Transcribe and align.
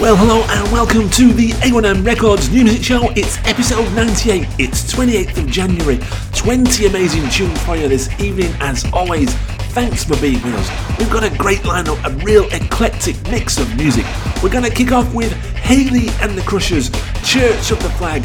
Well, 0.00 0.16
hello 0.16 0.42
and 0.48 0.72
welcome 0.72 1.08
to 1.10 1.32
the 1.32 1.50
A1M 1.62 2.04
Records 2.04 2.50
New 2.50 2.64
Music 2.64 2.82
Show. 2.82 3.10
It's 3.10 3.38
episode 3.46 3.90
98. 3.94 4.44
It's 4.58 4.92
28th 4.92 5.38
of 5.38 5.46
January. 5.46 6.00
20 6.34 6.86
amazing 6.86 7.30
tunes 7.30 7.62
for 7.62 7.76
you 7.76 7.88
this 7.88 8.10
evening, 8.20 8.52
as 8.58 8.84
always. 8.92 9.32
Thanks 9.72 10.02
for 10.02 10.20
being 10.20 10.42
with 10.42 10.56
us. 10.56 10.98
We've 10.98 11.10
got 11.10 11.22
a 11.22 11.34
great 11.38 11.60
lineup, 11.60 12.04
a 12.04 12.12
real 12.24 12.44
eclectic 12.52 13.16
mix 13.30 13.56
of 13.56 13.72
music. 13.76 14.04
We're 14.42 14.50
going 14.50 14.64
to 14.64 14.70
kick 14.70 14.90
off 14.90 15.14
with 15.14 15.32
Hayley 15.54 16.08
and 16.20 16.36
the 16.36 16.42
Crushers, 16.42 16.90
Church 17.22 17.70
of 17.70 17.80
the 17.80 17.90
Flag. 17.90 18.24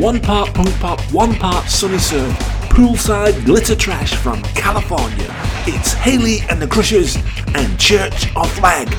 One 0.00 0.20
part 0.20 0.52
punk 0.52 0.78
pop, 0.78 1.00
one 1.10 1.34
part 1.34 1.70
sunny 1.70 1.98
surf, 1.98 2.32
poolside 2.68 3.46
glitter 3.46 3.74
trash 3.74 4.14
from 4.14 4.42
California. 4.54 5.34
It's 5.66 5.94
Hayley 5.94 6.40
and 6.50 6.60
the 6.60 6.68
Crushers 6.68 7.16
and 7.54 7.80
Church 7.80 8.30
of 8.36 8.52
Flag. 8.52 8.94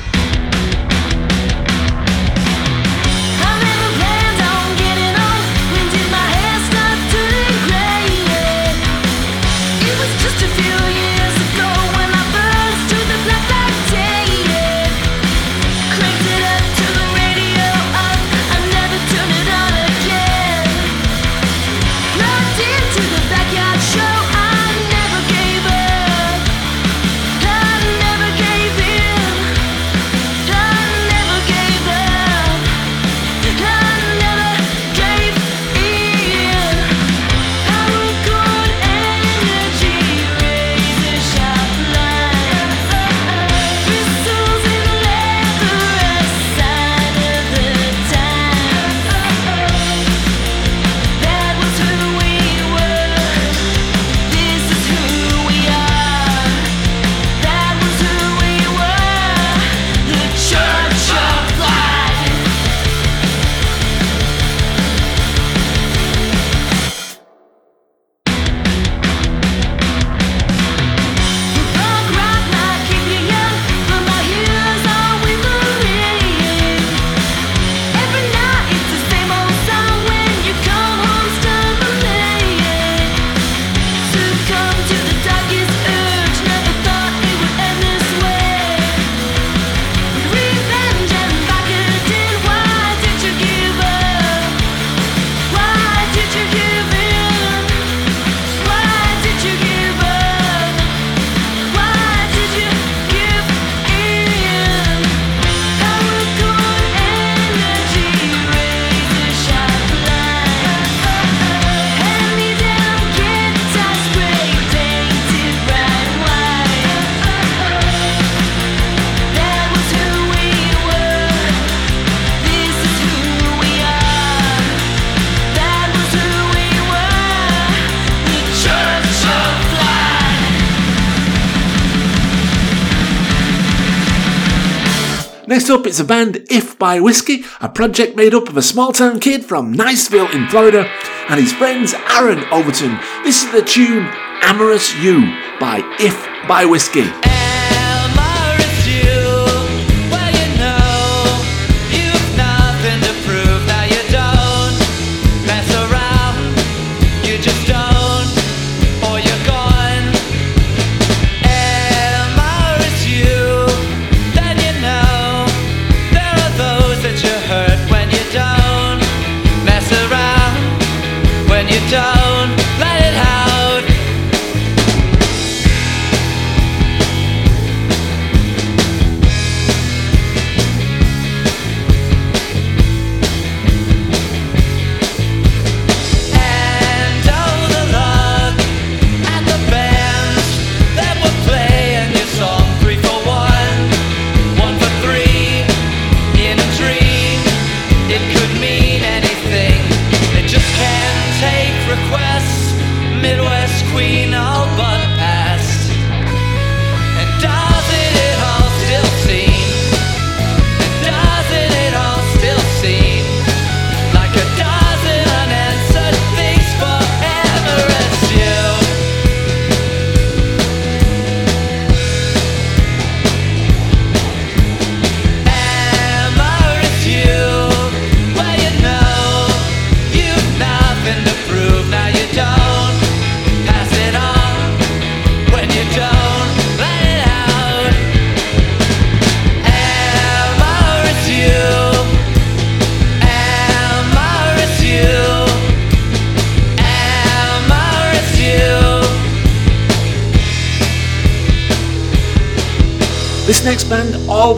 Up, 135.70 135.86
it's 135.86 136.00
a 136.00 136.04
band 136.04 136.46
If 136.50 136.78
by 136.78 137.00
Whiskey, 137.00 137.44
a 137.60 137.68
project 137.68 138.16
made 138.16 138.34
up 138.34 138.48
of 138.48 138.56
a 138.56 138.62
small 138.62 138.92
town 138.92 139.20
kid 139.20 139.44
from 139.44 139.74
Niceville 139.74 140.32
in 140.34 140.48
Florida 140.48 140.90
and 141.28 141.40
his 141.40 141.52
friends 141.52 141.94
Aaron 142.10 142.44
Overton. 142.50 142.98
This 143.22 143.44
is 143.44 143.52
the 143.52 143.62
tune 143.62 144.10
Amorous 144.42 144.94
You 144.96 145.20
by 145.60 145.82
If 146.00 146.26
by 146.48 146.64
Whiskey. 146.64 147.29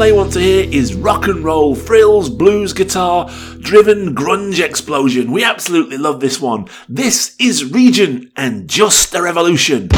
They 0.02 0.10
want 0.10 0.32
to 0.32 0.40
hear 0.40 0.68
is 0.68 0.94
rock 0.94 1.28
and 1.28 1.44
roll, 1.44 1.76
frills, 1.76 2.28
blues, 2.28 2.72
guitar, 2.72 3.30
driven 3.60 4.16
grunge 4.16 4.58
explosion. 4.58 5.30
We 5.30 5.44
absolutely 5.44 5.96
love 5.96 6.18
this 6.18 6.40
one. 6.40 6.66
This 6.88 7.36
is 7.38 7.70
Regent 7.72 8.32
and 8.34 8.68
Just 8.68 9.14
a 9.14 9.22
Revolution. 9.22 9.90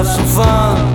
braço 0.00 0.22
vão 0.22 0.89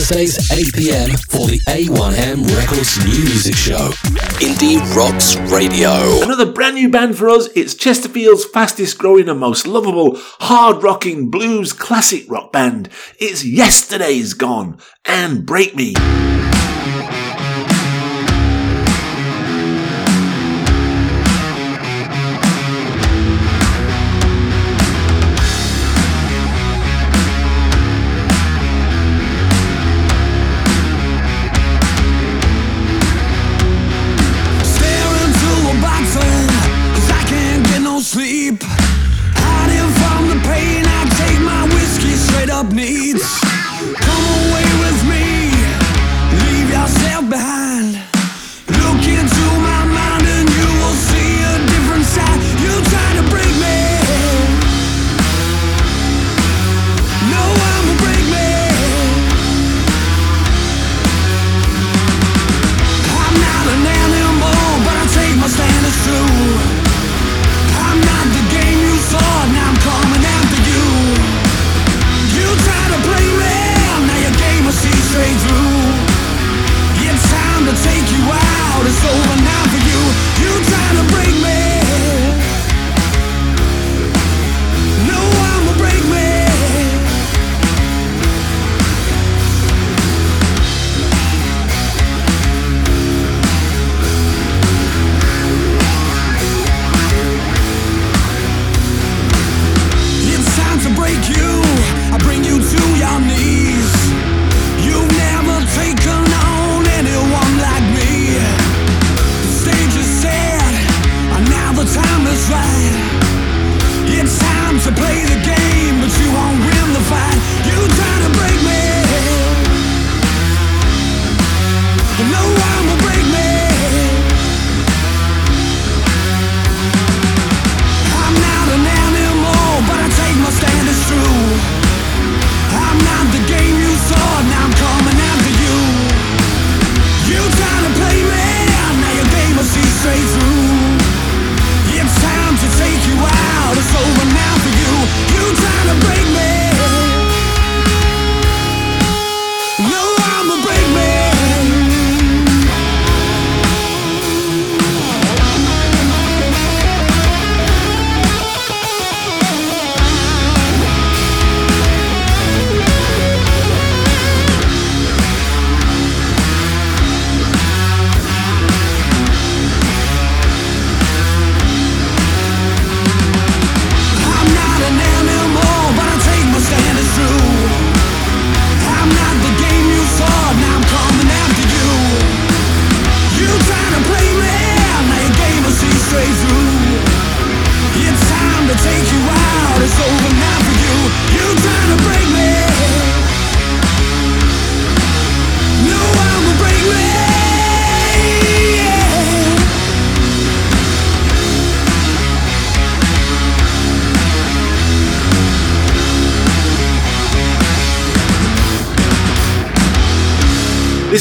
Thursdays 0.00 0.50
8 0.50 0.74
pm 0.76 1.10
for 1.28 1.46
the 1.46 1.60
A1M 1.68 2.56
Records 2.56 2.96
New 3.04 3.22
Music 3.22 3.54
Show. 3.54 3.90
Indie 4.40 4.80
Rocks 4.96 5.36
Radio. 5.52 6.22
Another 6.22 6.50
brand 6.50 6.76
new 6.76 6.88
band 6.88 7.18
for 7.18 7.28
us. 7.28 7.48
It's 7.54 7.74
Chesterfield's 7.74 8.46
fastest 8.46 8.96
growing 8.96 9.28
and 9.28 9.38
most 9.38 9.66
lovable 9.66 10.16
hard 10.16 10.82
rocking 10.82 11.30
blues 11.30 11.74
classic 11.74 12.24
rock 12.30 12.50
band. 12.50 12.88
It's 13.18 13.44
Yesterday's 13.44 14.32
Gone 14.32 14.78
and 15.04 15.44
Break 15.44 15.76
Me. 15.76 15.92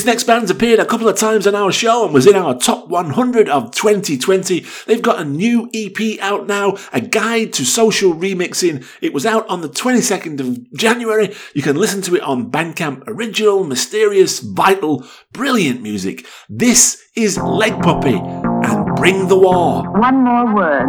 Next 0.09 0.23
band's 0.23 0.49
appeared 0.49 0.79
a 0.79 0.85
couple 0.87 1.07
of 1.07 1.15
times 1.15 1.45
on 1.45 1.53
our 1.53 1.71
show 1.71 2.03
and 2.03 2.11
was 2.11 2.25
in 2.25 2.35
our 2.35 2.57
top 2.57 2.87
100 2.87 3.47
of 3.47 3.69
2020. 3.69 4.65
They've 4.87 5.03
got 5.03 5.21
a 5.21 5.23
new 5.23 5.69
EP 5.71 6.19
out 6.19 6.47
now, 6.47 6.77
a 6.91 6.99
guide 6.99 7.53
to 7.53 7.63
social 7.63 8.15
remixing. 8.15 8.83
It 9.01 9.13
was 9.13 9.27
out 9.27 9.47
on 9.47 9.61
the 9.61 9.69
22nd 9.69 10.39
of 10.39 10.73
January. 10.73 11.35
You 11.53 11.61
can 11.61 11.75
listen 11.75 12.01
to 12.01 12.15
it 12.15 12.23
on 12.23 12.49
Bandcamp. 12.49 13.03
Original, 13.05 13.63
mysterious, 13.63 14.39
vital, 14.39 15.05
brilliant 15.31 15.83
music. 15.83 16.25
This 16.49 16.99
is 17.15 17.37
Leg 17.37 17.79
Puppy 17.79 18.15
and 18.15 18.95
Bring 18.95 19.27
the 19.27 19.37
War. 19.37 19.83
One 19.91 20.23
more 20.23 20.55
word. 20.55 20.87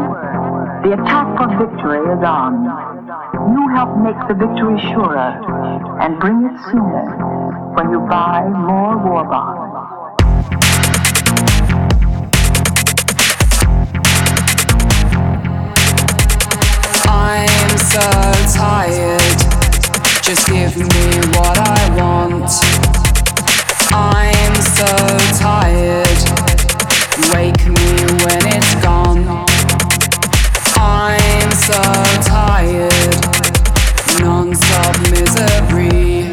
The 0.83 0.95
attack 0.95 1.41
of 1.43 1.59
victory 1.59 1.99
is 1.99 2.25
on. 2.25 3.00
Help 3.73 3.97
make 3.99 4.19
the 4.27 4.35
victory 4.35 4.81
surer 4.81 5.31
and 6.03 6.19
bring 6.19 6.45
it 6.45 6.59
sooner 6.71 7.07
when 7.77 7.91
you 7.91 8.01
buy 8.01 8.43
more 8.49 8.99
war 8.99 9.25
bonds. 9.25 9.71
I'm 17.09 17.79
so 17.79 18.07
tired. 18.59 19.39
Just 20.23 20.47
give 20.49 20.77
me 20.77 21.21
what 21.39 21.57
I 21.57 21.81
want. 21.97 22.51
I'm 23.93 24.55
so 24.79 24.91
tired. 25.39 26.19
Wake 27.33 27.67
me 27.67 27.89
when 28.25 28.47
it's 28.57 28.75
gone. 28.83 29.47
I'm 30.77 31.51
so 31.53 31.81
tired. 32.29 32.90
Non-stop 34.21 34.99
misery. 35.11 36.31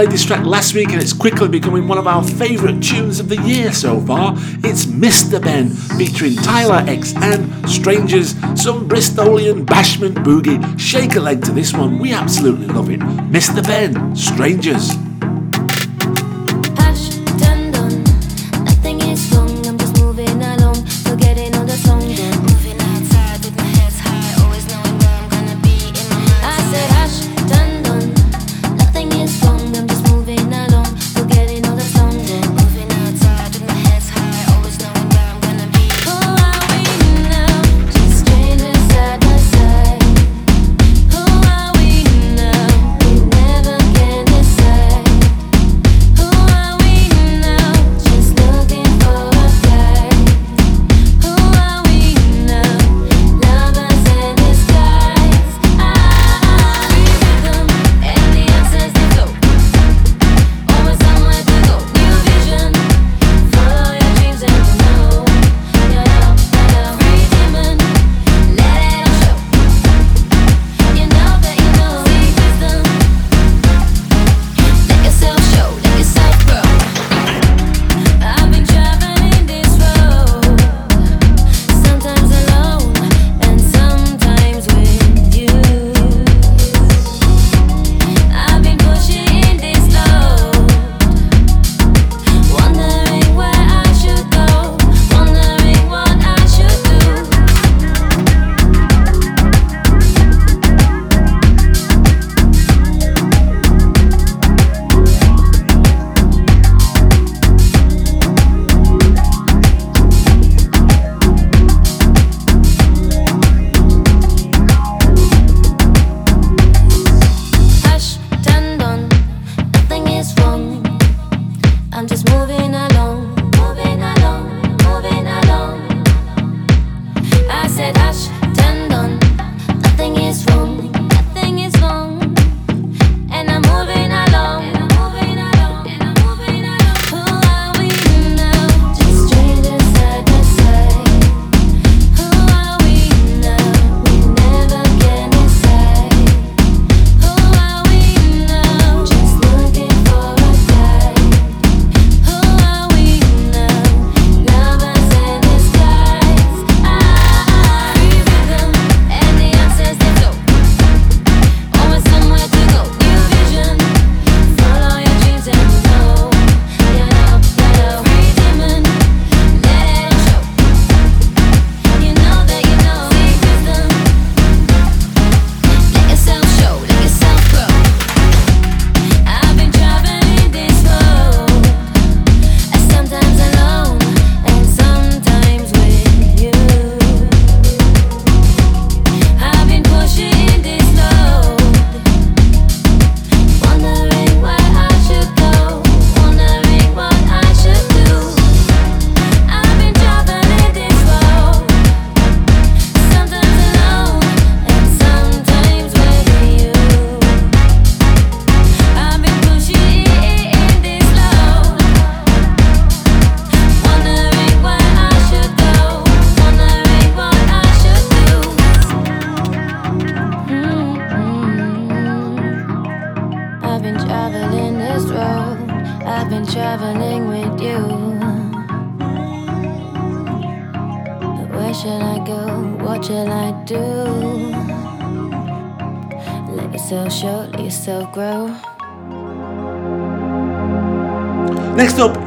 Played 0.00 0.12
this 0.12 0.24
track 0.24 0.46
last 0.46 0.72
week 0.72 0.92
and 0.92 1.02
it's 1.02 1.12
quickly 1.12 1.46
becoming 1.46 1.86
one 1.86 1.98
of 1.98 2.06
our 2.06 2.24
favourite 2.24 2.82
tunes 2.82 3.20
of 3.20 3.28
the 3.28 3.36
year 3.42 3.70
so 3.70 4.00
far. 4.00 4.32
It's 4.64 4.86
Mr. 4.86 5.38
Benn 5.42 5.68
featuring 5.68 6.36
Tyler 6.36 6.82
X 6.88 7.14
and 7.16 7.68
Strangers, 7.68 8.30
some 8.58 8.88
Bristolian 8.88 9.66
bashment 9.66 10.14
boogie. 10.24 10.80
Shake 10.80 11.16
a 11.16 11.20
leg 11.20 11.44
to 11.44 11.52
this 11.52 11.74
one, 11.74 11.98
we 11.98 12.14
absolutely 12.14 12.68
love 12.68 12.88
it. 12.88 13.00
Mr. 13.00 13.62
Benn, 13.62 14.16
Strangers. 14.16 14.96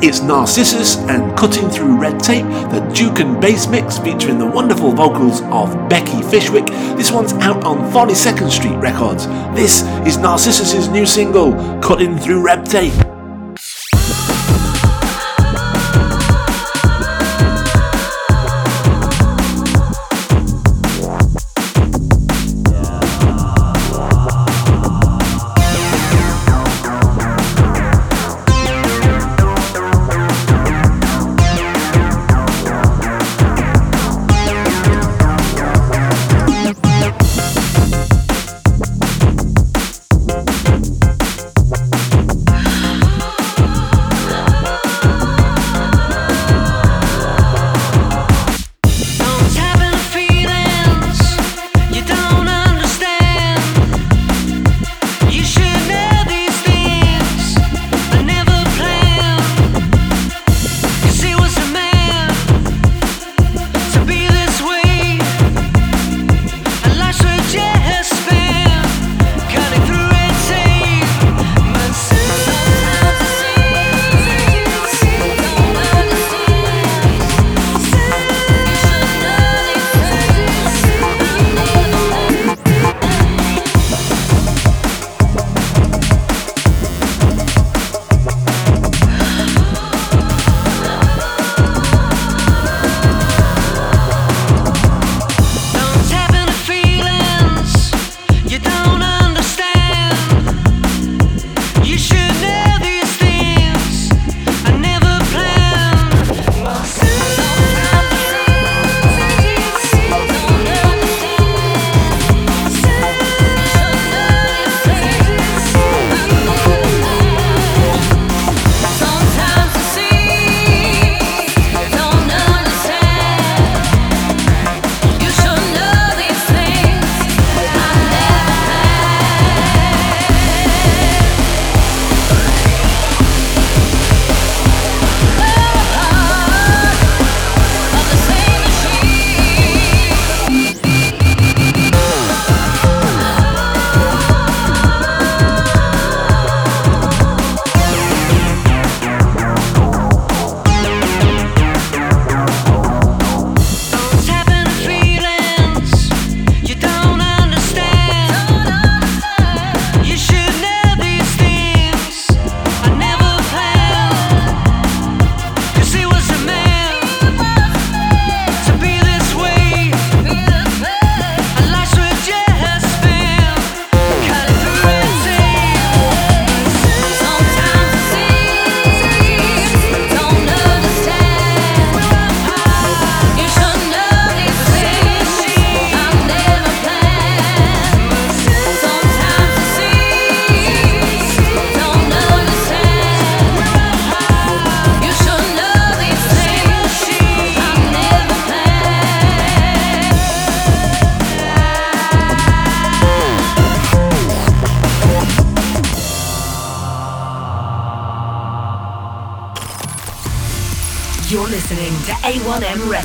It's 0.03 0.19
Narcissus 0.19 0.97
and 1.07 1.35
Cutting 1.37 1.69
Through 1.69 1.97
Red 1.97 2.19
Tape, 2.19 2.43
the 2.43 2.81
Duke 2.93 3.19
and 3.19 3.39
Bass 3.39 3.67
mix 3.67 3.97
featuring 3.97 4.37
the 4.37 4.45
wonderful 4.45 4.91
vocals 4.91 5.41
of 5.43 5.87
Becky 5.87 6.21
Fishwick. 6.23 6.65
This 6.97 7.09
one's 7.09 7.31
out 7.33 7.63
on 7.63 7.77
42nd 7.93 8.51
Street 8.51 8.75
Records. 8.75 9.27
This 9.55 9.83
is 10.05 10.17
Narcissus's 10.17 10.89
new 10.89 11.05
single, 11.05 11.53
Cutting 11.79 12.17
Through 12.17 12.43
Red 12.43 12.65
Tape. 12.65 13.12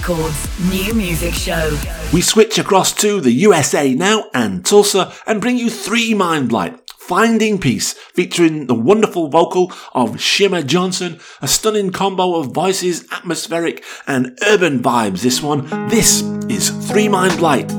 Records 0.09 0.71
new 0.71 0.94
music 0.94 1.35
show. 1.35 1.79
We 2.14 2.23
switch 2.23 2.59
across 2.59 2.94
to 2.94 3.21
the 3.21 3.31
USA 3.33 3.94
now 3.94 4.25
and 4.33 4.64
Tulsa 4.64 5.12
and 5.27 5.38
bring 5.38 5.59
you 5.59 5.68
three 5.68 6.14
Mind 6.14 6.49
Blight. 6.49 6.81
Finding 6.97 7.59
Peace, 7.59 7.92
featuring 7.92 8.68
the 8.68 8.75
wonderful 8.75 9.29
vocal 9.29 9.71
of 9.92 10.18
Shimmer 10.18 10.62
Johnson, 10.62 11.21
a 11.42 11.49
stunning 11.49 11.92
combo 11.92 12.37
of 12.37 12.55
voices, 12.55 13.07
atmospheric 13.12 13.85
and 14.07 14.38
urban 14.47 14.83
vibes. 14.83 15.21
This 15.21 15.42
one, 15.42 15.68
this 15.90 16.23
is 16.49 16.71
Three 16.90 17.09
Mind 17.09 17.37
Blight. 17.37 17.71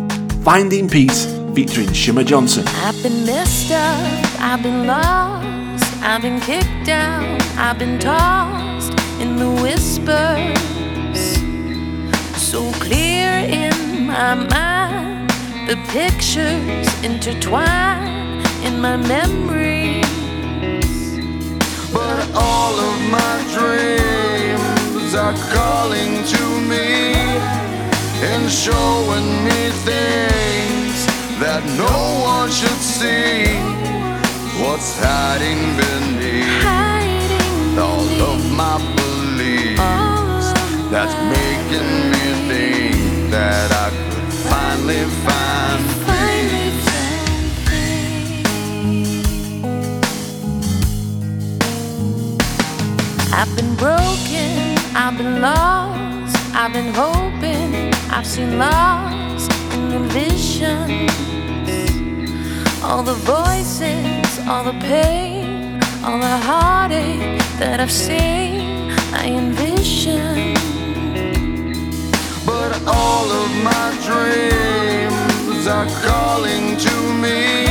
Finding 0.43 0.87
Peace, 0.87 1.25
featuring 1.55 1.91
Shimmer 1.93 2.23
Johnson. 2.23 2.63
I've 2.67 3.01
been 3.01 3.25
messed 3.25 3.71
up, 3.71 4.39
I've 4.39 4.61
been 4.61 4.85
lost, 4.85 5.83
I've 6.03 6.21
been 6.21 6.39
kicked 6.41 6.85
down, 6.85 7.41
I've 7.57 7.79
been 7.79 7.97
tossed 7.97 8.93
in 9.19 9.37
the 9.37 9.49
whispers 9.63 10.59
so 12.49 12.71
clear 12.79 13.29
in 13.61 14.07
my 14.07 14.33
mind. 14.33 15.29
The 15.69 15.77
pictures 15.93 16.87
intertwine 17.03 18.41
in 18.65 18.81
my 18.81 18.97
memories. 18.97 20.09
But 21.93 22.19
all 22.33 22.73
of 22.89 22.97
my 23.17 23.35
dreams 23.53 25.13
are 25.13 25.37
calling 25.53 26.23
to 26.33 26.43
me 26.71 27.13
and 28.31 28.49
showing 28.49 29.29
me 29.47 29.61
things 29.89 30.97
that 31.43 31.61
no 31.77 31.97
one 32.33 32.49
should 32.49 32.81
see. 32.97 33.45
What's 34.63 34.97
hiding 34.97 35.61
beneath, 35.77 36.63
Hiding 36.65 37.77
all 37.77 38.07
beneath 38.07 38.21
of 38.33 38.41
my 38.57 38.77
beliefs 38.95 39.79
all 39.79 40.19
that's 40.91 41.13
making 41.37 42.09
me 42.11 42.28
think 42.49 43.29
that 43.29 43.69
I 43.85 43.87
could 44.09 44.31
finally 44.49 45.03
find 45.25 45.81
peace. 46.07 46.89
I've 53.39 53.53
been 53.55 53.73
broken, 53.75 54.49
I've 55.03 55.15
been 55.21 55.41
lost, 55.41 56.35
I've 56.55 56.73
been 56.73 56.91
hoping, 57.03 57.93
I've 58.15 58.25
seen 58.25 58.57
lost 58.57 59.51
in 59.75 59.83
the 59.93 60.01
vision. 60.19 60.89
All 62.83 63.03
the 63.03 63.19
voices, 63.37 64.29
all 64.49 64.63
the 64.63 64.77
pain, 64.91 65.79
all 66.03 66.17
the 66.17 66.37
heartache 66.49 67.41
that 67.59 67.79
I've 67.79 67.91
seen, 67.91 68.89
I 69.13 69.25
envision. 69.27 70.78
All 72.85 73.27
of 73.31 73.49
my 73.63 73.87
dreams 74.05 75.65
are 75.67 75.87
calling 76.05 76.77
to 76.77 76.95
me 77.23 77.65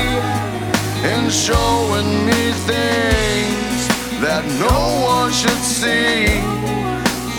and 1.07 1.31
showing 1.31 2.27
me 2.27 2.53
things 2.67 3.81
that 4.21 4.45
no 4.59 4.79
one 5.07 5.31
should 5.33 5.63
see. 5.63 6.27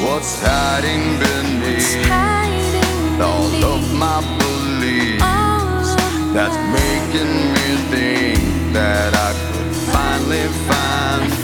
What's 0.06 0.42
hiding 0.42 1.20
beneath? 1.20 2.08
Hiding 2.08 3.22
all 3.22 3.66
of 3.76 3.94
my 3.94 4.22
beliefs 4.40 5.22
oh. 5.22 6.32
that's 6.34 6.56
making 6.80 7.34
me 7.56 7.70
think 7.92 8.74
that 8.74 9.14
I 9.14 9.32
could 9.52 9.76
finally 9.92 10.48
find 10.68 11.39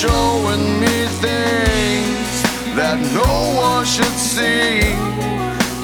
showing 0.00 0.80
me 0.80 1.04
things 1.20 2.32
that 2.74 2.96
no 3.12 3.32
one 3.54 3.84
should 3.84 4.16
see. 4.16 4.80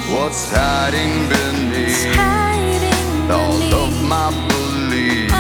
What's 0.09 0.49
hiding 0.51 1.15
beneath 1.29 2.17
all 3.29 3.61
of 3.85 3.93
my 4.15 4.31
beliefs 4.49 5.35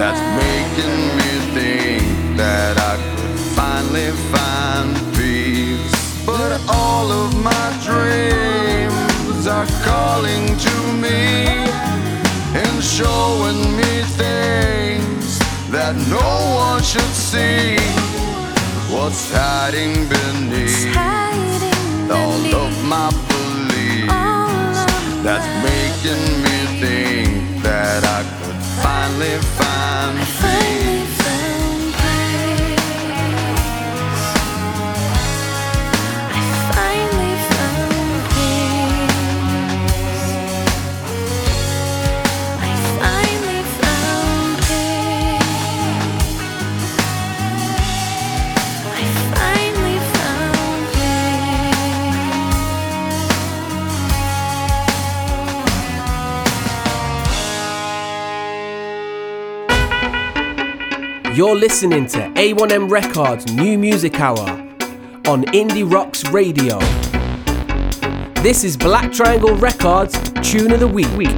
that's 0.00 0.22
making 0.42 0.98
me 1.18 1.30
think 1.54 2.36
that 2.36 2.74
I 2.92 2.94
could 3.14 3.38
finally 3.54 4.10
find 4.34 4.90
peace. 5.14 5.94
But 6.26 6.50
all 6.66 7.06
of 7.22 7.30
my 7.50 7.66
dreams 7.86 9.46
are 9.46 9.70
calling 9.86 10.44
to 10.66 10.76
me 11.04 11.54
and 12.62 12.82
showing 12.82 13.60
me 13.76 13.92
things 14.18 14.79
that 15.70 15.94
no 16.08 16.30
one 16.56 16.82
should 16.82 17.14
see. 17.14 17.76
What's 18.92 19.32
hiding 19.32 20.08
beneath 20.08 20.96
all 22.10 22.54
of 22.64 22.74
my 22.84 23.08
beliefs 23.30 24.80
that's 25.22 25.46
making 25.62 26.24
me 26.42 26.58
think 26.82 27.62
that 27.62 28.02
I 28.02 28.20
could 28.42 28.60
finally 28.82 29.38
find 29.58 30.18
peace. 30.40 30.89
You're 61.32 61.54
listening 61.54 62.06
to 62.06 62.18
A1M 62.34 62.90
Records 62.90 63.46
New 63.52 63.78
Music 63.78 64.18
Hour 64.18 64.50
on 65.28 65.44
Indie 65.52 65.88
Rocks 65.88 66.28
Radio. 66.30 66.80
This 68.42 68.64
is 68.64 68.76
Black 68.76 69.12
Triangle 69.12 69.54
Records 69.54 70.18
Tune 70.42 70.72
of 70.72 70.80
the 70.80 70.88
Week. 70.88 71.06
Man, 71.12 71.28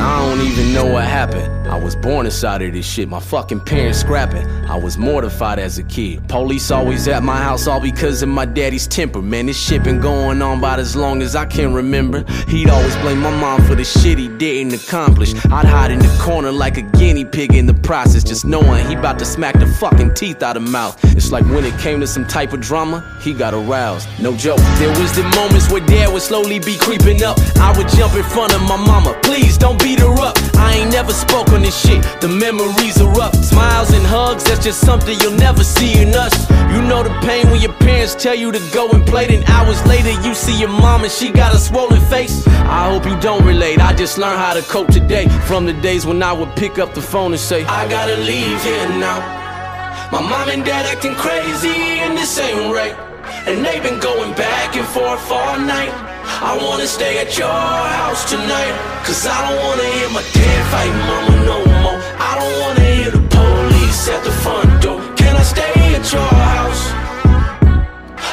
I 0.00 0.26
don't 0.26 0.40
even 0.40 0.72
know 0.72 0.86
what 0.86 1.04
happened. 1.04 1.53
I 1.66 1.78
was 1.78 1.96
born 1.96 2.26
inside 2.26 2.62
of 2.62 2.72
this 2.72 2.86
shit. 2.86 3.08
My 3.08 3.20
fucking 3.20 3.60
parents 3.60 3.98
scrapping. 4.00 4.46
I 4.66 4.76
was 4.76 4.98
mortified 4.98 5.58
as 5.58 5.78
a 5.78 5.82
kid. 5.82 6.26
Police 6.28 6.70
always 6.70 7.08
at 7.08 7.22
my 7.22 7.36
house, 7.36 7.66
all 7.66 7.80
because 7.80 8.22
of 8.22 8.28
my 8.28 8.44
daddy's 8.44 8.86
temper. 8.86 9.22
Man, 9.22 9.46
this 9.46 9.60
shit 9.60 9.82
been 9.82 10.00
going 10.00 10.42
on 10.42 10.58
about 10.58 10.78
as 10.78 10.94
long 10.94 11.22
as 11.22 11.34
I 11.34 11.46
can 11.46 11.72
remember. 11.72 12.24
He'd 12.48 12.68
always 12.68 12.94
blame 12.96 13.20
my 13.20 13.30
mom 13.30 13.62
for 13.62 13.74
the 13.74 13.84
shit 13.84 14.18
he 14.18 14.28
didn't 14.28 14.74
accomplish. 14.74 15.34
I'd 15.46 15.64
hide 15.64 15.90
in 15.90 15.98
the 15.98 16.18
corner 16.20 16.52
like 16.52 16.76
a 16.76 16.82
guinea 16.82 17.24
pig 17.24 17.54
in 17.54 17.66
the 17.66 17.74
process, 17.74 18.24
just 18.24 18.44
knowing 18.44 18.86
he 18.86 18.94
about 18.94 19.18
to 19.20 19.24
smack 19.24 19.58
the 19.58 19.66
fucking 19.66 20.14
teeth 20.14 20.42
out 20.42 20.56
of 20.56 20.62
mouth. 20.62 20.98
It's 21.16 21.32
like 21.32 21.44
when 21.46 21.64
it 21.64 21.78
came 21.78 22.00
to 22.00 22.06
some 22.06 22.26
type 22.26 22.52
of 22.52 22.60
drama, 22.60 23.18
he 23.20 23.32
got 23.32 23.54
aroused. 23.54 24.08
No 24.20 24.36
joke. 24.36 24.58
There 24.78 24.90
was 25.00 25.14
the 25.16 25.24
moments 25.36 25.70
where 25.70 25.84
dad 25.84 26.12
would 26.12 26.22
slowly 26.22 26.58
be 26.58 26.76
creeping 26.76 27.22
up. 27.22 27.38
I 27.56 27.76
would 27.76 27.88
jump 27.88 28.14
in 28.14 28.24
front 28.24 28.54
of 28.54 28.62
my 28.62 28.76
mama. 28.76 29.18
Please 29.22 29.56
don't 29.56 29.80
beat 29.82 30.00
her 30.00 30.12
up. 30.20 30.36
I 30.54 30.74
ain't 30.74 30.92
never 30.92 31.12
spoke 31.12 31.48
this 31.64 31.80
shit. 31.80 32.02
The 32.20 32.28
memories 32.28 33.00
are 33.00 33.20
up. 33.20 33.34
Smiles 33.34 33.90
and 33.92 34.04
hugs, 34.06 34.44
that's 34.44 34.62
just 34.62 34.80
something 34.80 35.18
you'll 35.20 35.40
never 35.48 35.64
see 35.64 36.00
in 36.00 36.14
us. 36.14 36.34
You 36.72 36.82
know 36.82 37.02
the 37.02 37.14
pain 37.26 37.50
when 37.50 37.60
your 37.60 37.72
parents 37.72 38.14
tell 38.14 38.34
you 38.34 38.52
to 38.52 38.60
go 38.72 38.90
and 38.90 39.04
play, 39.06 39.26
then 39.26 39.42
hours 39.44 39.84
later 39.86 40.12
you 40.26 40.34
see 40.34 40.58
your 40.58 40.68
mom 40.68 41.02
and 41.02 41.12
she 41.12 41.30
got 41.30 41.54
a 41.54 41.58
swollen 41.58 42.00
face. 42.06 42.46
I 42.46 42.90
hope 42.90 43.06
you 43.06 43.18
don't 43.20 43.44
relate. 43.44 43.80
I 43.80 43.94
just 43.94 44.18
learned 44.18 44.38
how 44.38 44.54
to 44.54 44.62
cope 44.62 44.88
today 44.88 45.28
from 45.48 45.66
the 45.66 45.72
days 45.72 46.06
when 46.06 46.22
I 46.22 46.32
would 46.32 46.54
pick 46.56 46.78
up 46.78 46.94
the 46.94 47.02
phone 47.02 47.32
and 47.32 47.40
say, 47.40 47.64
I 47.64 47.88
gotta 47.88 48.16
leave 48.16 48.62
here 48.62 48.88
now. 49.00 49.18
My 50.12 50.20
mom 50.20 50.48
and 50.50 50.64
dad 50.64 50.86
acting 50.86 51.14
crazy 51.14 51.76
and 52.04 52.16
this 52.16 52.38
ain't 52.38 52.72
right. 52.74 52.96
And 53.48 53.64
they've 53.64 53.82
been 53.82 54.00
going 54.00 54.34
back 54.34 54.76
and 54.76 54.86
forth 54.86 55.30
all 55.30 55.58
night. 55.58 56.03
I 56.26 56.58
wanna 56.62 56.86
stay 56.86 57.18
at 57.18 57.36
your 57.38 57.48
house 57.48 58.28
tonight. 58.30 58.74
Cause 59.04 59.26
I 59.26 59.36
don't 59.44 59.60
wanna 59.64 59.88
hear 59.96 60.08
my 60.10 60.24
dad 60.32 60.62
fight 60.72 60.94
mama 61.08 61.34
no 61.50 61.58
more. 61.82 61.98
I 62.18 62.32
don't 62.40 62.56
wanna 62.62 62.86
hear 62.96 63.10
the 63.10 63.24
police 63.36 64.08
at 64.08 64.22
the 64.24 64.34
front 64.42 64.82
door. 64.82 65.00
Can 65.16 65.36
I 65.36 65.42
stay 65.42 65.94
at 65.98 66.06
your 66.12 66.30
house? 66.50 66.82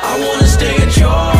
I 0.10 0.14
wanna 0.26 0.48
stay 0.48 0.76
at 0.86 0.98
your 0.98 1.31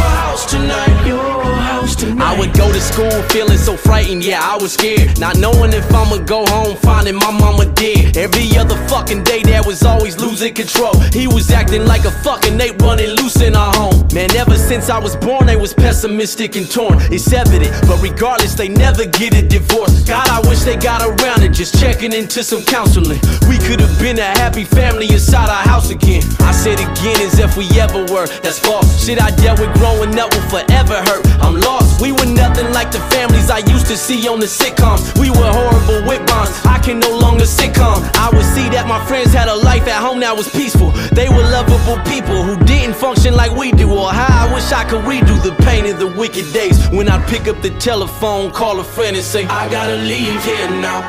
school 2.82 3.12
feeling 3.30 3.58
so 3.58 3.78
frightened, 3.78 4.26
yeah, 4.26 4.40
I 4.42 4.58
was 4.58 4.74
scared. 4.74 5.20
Not 5.20 5.38
knowing 5.38 5.74
if 5.74 5.86
I'ma 5.94 6.18
go 6.18 6.46
home, 6.48 6.76
finding 6.78 7.16
my 7.16 7.32
mama 7.32 7.66
dead. 7.74 8.18
Every 8.18 8.58
other 8.58 8.76
fucking 8.88 9.24
day, 9.24 9.44
dad 9.44 9.66
was 9.66 9.84
always 9.84 10.18
losing 10.18 10.54
control. 10.54 10.98
He 11.14 11.28
was 11.28 11.52
acting 11.52 11.86
like 11.86 12.06
a 12.06 12.12
fucking 12.12 12.60
ape 12.60 12.82
running 12.82 13.12
loose 13.12 13.42
in 13.42 13.56
our 13.56 13.74
home. 13.76 14.08
Man, 14.14 14.36
ever 14.36 14.58
since 14.58 14.90
I 14.90 15.00
was 15.00 15.16
born, 15.16 15.46
they 15.46 15.56
was 15.56 15.74
pessimistic 15.74 16.56
and 16.56 16.70
torn. 16.70 16.98
It's 17.12 17.32
evident, 17.32 17.72
but 17.88 18.02
regardless, 18.02 18.56
they 18.56 18.68
never 18.68 19.06
get 19.06 19.36
a 19.36 19.42
divorce. 19.48 20.04
God, 20.04 20.28
I 20.28 20.40
wish 20.50 20.62
they 20.62 20.76
got 20.76 21.02
around 21.02 21.44
it, 21.44 21.54
just 21.54 21.80
checking 21.80 22.14
into 22.14 22.44
some 22.44 22.64
counseling. 22.64 23.20
We 23.48 23.58
could 23.60 23.80
have 23.80 23.98
been 24.00 24.20
a 24.20 24.32
happy 24.42 24.66
family 24.66 25.08
inside 25.10 25.50
our 25.50 25.64
house 25.68 25.90
again. 25.92 26.24
I 26.40 26.52
said 26.52 26.80
again 26.80 27.20
as 27.22 27.40
if 27.40 27.56
we 27.56 27.68
ever 27.80 28.04
were. 28.12 28.28
That's 28.42 28.60
false. 28.60 29.06
Shit 29.06 29.22
I 29.22 29.32
dealt 29.38 29.60
with 29.60 29.74
growing 29.76 30.18
up 30.20 30.34
will 30.34 30.50
forever 30.50 30.98
hurt. 31.08 31.26
I'm 31.42 31.60
lost. 31.60 32.02
We 32.02 32.12
were 32.12 32.26
nothing 32.26 32.71
like 32.74 32.92
the 32.92 33.00
families 33.12 33.50
I 33.50 33.60
used 33.60 33.88
to 33.88 33.98
see 33.98 34.28
on 34.28 34.40
the 34.40 34.46
sitcoms. 34.46 35.18
We 35.20 35.30
were 35.30 35.52
horrible 35.52 36.08
with 36.08 36.26
bonds. 36.28 36.52
I 36.66 36.80
can 36.80 37.00
no 37.00 37.12
longer 37.18 37.46
sitcom. 37.46 38.00
I 38.16 38.30
would 38.34 38.46
see 38.56 38.68
that 38.70 38.88
my 38.88 39.04
friends 39.06 39.34
had 39.34 39.48
a 39.48 39.56
life 39.56 39.88
at 39.88 40.02
home 40.02 40.20
that 40.22 40.36
was 40.36 40.50
peaceful. 40.50 40.92
They 41.12 41.30
were 41.30 41.46
lovable 41.58 42.00
people 42.06 42.44
who 42.44 42.56
didn't 42.66 42.96
function 42.96 43.36
like 43.36 43.52
we 43.52 43.72
do. 43.72 43.92
Or 43.92 44.12
how 44.12 44.48
I 44.48 44.54
wish 44.54 44.72
I 44.72 44.84
could 44.86 45.04
redo 45.04 45.36
the 45.44 45.56
pain 45.64 45.86
of 45.92 46.00
the 46.00 46.08
wicked 46.08 46.52
days 46.54 46.78
when 46.90 47.10
I'd 47.10 47.28
pick 47.28 47.48
up 47.48 47.62
the 47.62 47.72
telephone, 47.80 48.52
call 48.52 48.80
a 48.80 48.84
friend, 48.84 49.16
and 49.16 49.26
say, 49.26 49.46
I 49.46 49.70
gotta 49.70 49.98
leave 49.98 50.44
here 50.44 50.70
now. 50.82 51.02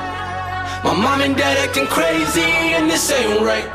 My 0.85 0.94
mom 0.94 1.20
and 1.20 1.37
dad 1.37 1.57
acting 1.59 1.87
crazy, 1.87 2.42
and 2.75 2.90
this 2.90 3.11
ain't 3.11 3.40
right. 3.40 3.66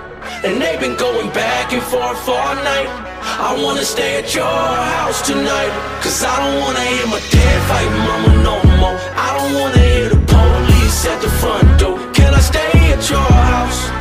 And 0.43 0.61
they've 0.61 0.79
been 0.79 0.97
going 0.97 1.29
back 1.31 1.71
and 1.71 1.81
forth 1.81 2.27
all 2.27 2.55
night. 2.55 3.06
I 3.39 3.53
wanna 3.63 3.83
stay 3.83 4.17
at 4.17 4.33
your 4.33 4.45
house 4.45 5.21
tonight. 5.21 5.71
Cause 6.01 6.23
I 6.23 6.35
don't 6.41 6.59
wanna 6.61 6.85
hear 6.93 7.07
my 7.07 7.21
dad 7.31 7.59
fight 7.69 7.91
mama 8.07 8.31
no 8.43 8.55
more. 8.79 8.97
I 9.15 9.29
don't 9.37 9.53
wanna 9.59 9.79
hear 9.79 10.09
the 10.09 10.21
police 10.35 11.05
at 11.05 11.21
the 11.21 11.29
front 11.41 11.79
door. 11.79 11.97
Can 12.13 12.33
I 12.33 12.39
stay 12.39 12.71
at 12.95 13.09
your 13.09 13.19
house? 13.19 13.96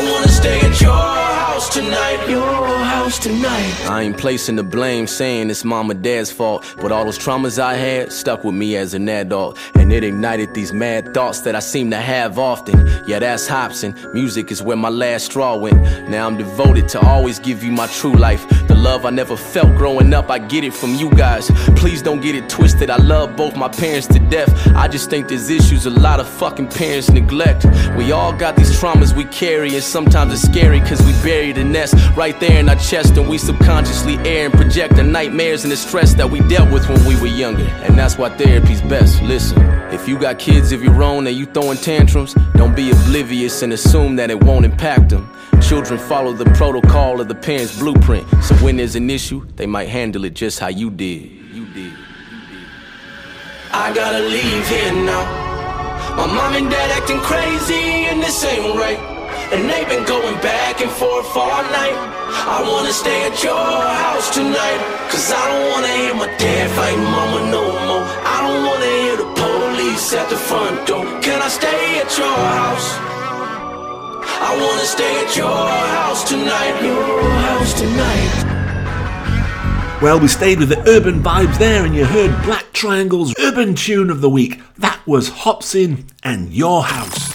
I 0.00 0.10
wanna 0.10 0.28
stay 0.28 0.58
at 0.60 0.80
your 0.80 0.92
house 0.92 1.68
tonight. 1.68 2.26
Your 2.26 2.78
house 2.84 3.18
tonight. 3.18 3.86
I 3.86 4.02
ain't 4.02 4.16
placing 4.16 4.56
the 4.56 4.62
blame, 4.62 5.06
saying 5.06 5.50
it's 5.50 5.62
mom 5.62 5.90
or 5.90 5.94
dad's 5.94 6.32
fault. 6.32 6.64
But 6.80 6.90
all 6.90 7.04
those 7.04 7.18
traumas 7.18 7.58
I 7.58 7.74
had 7.74 8.10
stuck 8.10 8.42
with 8.42 8.54
me 8.54 8.76
as 8.76 8.94
an 8.94 9.06
adult. 9.10 9.58
And 9.74 9.92
it 9.92 10.02
ignited 10.02 10.54
these 10.54 10.72
mad 10.72 11.12
thoughts 11.12 11.40
that 11.42 11.54
I 11.54 11.58
seem 11.58 11.90
to 11.90 11.98
have 11.98 12.38
often. 12.38 12.78
Yeah, 13.06 13.18
that's 13.18 13.46
Hopsin. 13.46 13.92
Music 14.14 14.50
is 14.50 14.62
where 14.62 14.76
my 14.76 14.88
last 14.88 15.26
straw 15.26 15.54
went. 15.56 15.82
Now 16.08 16.26
I'm 16.26 16.38
devoted 16.38 16.88
to 16.90 17.00
always 17.00 17.38
give 17.38 17.62
you 17.62 17.70
my 17.70 17.86
true 17.88 18.14
life. 18.14 18.48
The 18.68 18.74
love 18.74 19.04
I 19.04 19.10
never 19.10 19.36
felt 19.36 19.76
growing 19.76 20.14
up, 20.14 20.30
I 20.30 20.38
get 20.38 20.64
it 20.64 20.72
from 20.72 20.94
you 20.94 21.10
guys. 21.10 21.50
Please 21.76 22.00
don't 22.00 22.22
get 22.22 22.34
it 22.34 22.48
twisted. 22.48 22.88
I 22.88 22.96
love 22.96 23.36
both 23.36 23.54
my 23.54 23.68
parents 23.68 24.06
to 24.08 24.18
death. 24.18 24.50
I 24.74 24.88
just 24.88 25.10
think 25.10 25.28
there's 25.28 25.50
issues 25.50 25.84
a 25.84 25.90
lot 25.90 26.20
of 26.20 26.28
fucking 26.28 26.68
parents 26.68 27.10
neglect. 27.10 27.66
We 27.98 28.12
all 28.12 28.32
got 28.32 28.56
these 28.56 28.72
traumas 28.80 29.14
we 29.14 29.24
carry, 29.24 29.74
and 29.74 29.84
sometimes 29.90 30.32
it's 30.32 30.42
scary 30.42 30.78
cause 30.80 31.02
we 31.02 31.12
bury 31.22 31.52
the 31.52 31.64
nest 31.64 31.94
right 32.16 32.38
there 32.38 32.58
in 32.58 32.68
our 32.68 32.76
chest, 32.76 33.16
and 33.16 33.28
we 33.28 33.36
subconsciously 33.38 34.14
air 34.18 34.46
and 34.46 34.54
project 34.54 34.94
the 34.96 35.02
nightmares 35.02 35.64
and 35.64 35.72
the 35.72 35.76
stress 35.76 36.14
that 36.14 36.30
we 36.30 36.40
dealt 36.48 36.70
with 36.70 36.88
when 36.88 37.04
we 37.06 37.20
were 37.20 37.26
younger. 37.26 37.66
And 37.84 37.98
that's 37.98 38.16
why 38.16 38.30
therapy's 38.30 38.82
best. 38.82 39.20
Listen, 39.22 39.60
if 39.92 40.08
you 40.08 40.18
got 40.18 40.38
kids 40.38 40.70
of 40.72 40.82
your 40.84 41.02
own 41.02 41.26
and 41.26 41.36
you 41.36 41.46
throwing 41.46 41.76
tantrums, 41.76 42.34
don't 42.54 42.76
be 42.76 42.90
oblivious 42.92 43.62
and 43.62 43.72
assume 43.72 44.16
that 44.16 44.30
it 44.30 44.42
won't 44.44 44.64
impact 44.64 45.08
them. 45.10 45.28
Children 45.60 45.98
follow 45.98 46.32
the 46.32 46.46
protocol 46.56 47.20
of 47.20 47.28
the 47.28 47.34
parents' 47.34 47.78
blueprint, 47.78 48.26
so 48.42 48.54
when 48.56 48.76
there's 48.76 48.94
an 48.94 49.10
issue, 49.10 49.44
they 49.56 49.66
might 49.66 49.88
handle 49.88 50.24
it 50.24 50.34
just 50.34 50.60
how 50.60 50.68
you 50.68 50.90
did. 50.90 51.22
You 51.52 51.66
did. 51.66 51.92
I 53.72 53.92
gotta 53.92 54.20
leave 54.20 54.68
here 54.68 54.92
now. 55.04 55.50
My 56.16 56.26
mom 56.26 56.54
and 56.54 56.70
dad 56.70 56.90
acting 56.90 57.20
crazy, 57.20 58.06
and 58.06 58.22
this 58.22 58.44
ain't 58.44 58.76
right. 58.76 59.09
And 59.52 59.68
they've 59.68 59.88
been 59.88 60.06
going 60.06 60.36
back 60.40 60.80
and 60.80 60.90
forth 60.90 61.36
all 61.36 61.62
night. 61.74 61.98
I 62.56 62.62
wanna 62.62 62.92
stay 62.92 63.26
at 63.26 63.42
your 63.42 63.54
house 63.54 64.32
tonight. 64.32 64.80
Cause 65.10 65.32
I 65.32 65.42
don't 65.50 65.66
wanna 65.72 65.92
hear 66.00 66.14
my 66.14 66.30
dad 66.38 66.70
fight 66.76 66.98
mama 66.98 67.40
no 67.50 67.64
more. 67.86 68.04
I 68.24 68.36
don't 68.44 68.62
wanna 68.68 68.92
hear 69.02 69.16
the 69.16 69.30
police 69.34 70.12
at 70.14 70.28
the 70.30 70.36
front 70.36 70.86
door. 70.86 71.04
Can 71.20 71.42
I 71.42 71.48
stay 71.48 72.00
at 72.00 72.10
your 72.16 72.38
house? 72.60 72.88
I 74.42 74.56
wanna 74.56 74.86
stay 74.86 75.24
at 75.24 75.36
your 75.36 75.68
house 75.98 76.28
tonight. 76.28 76.82
Your 76.82 77.30
house 77.48 77.74
tonight. 77.74 78.50
Well, 80.00 80.18
we 80.18 80.28
stayed 80.28 80.58
with 80.60 80.70
the 80.70 80.80
urban 80.88 81.22
vibes 81.22 81.58
there, 81.58 81.84
and 81.84 81.94
you 81.94 82.06
heard 82.06 82.30
Black 82.44 82.72
Triangle's 82.72 83.34
urban 83.38 83.74
tune 83.74 84.08
of 84.08 84.22
the 84.22 84.30
week. 84.30 84.62
That 84.78 84.98
was 85.06 85.28
Hopsin 85.28 86.04
and 86.22 86.50
Your 86.50 86.84
House. 86.84 87.30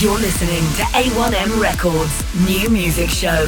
You're 0.00 0.16
listening 0.16 0.62
to 0.76 0.82
A1M 0.92 1.60
Records 1.60 2.22
New 2.46 2.70
Music 2.70 3.10
Show. 3.10 3.46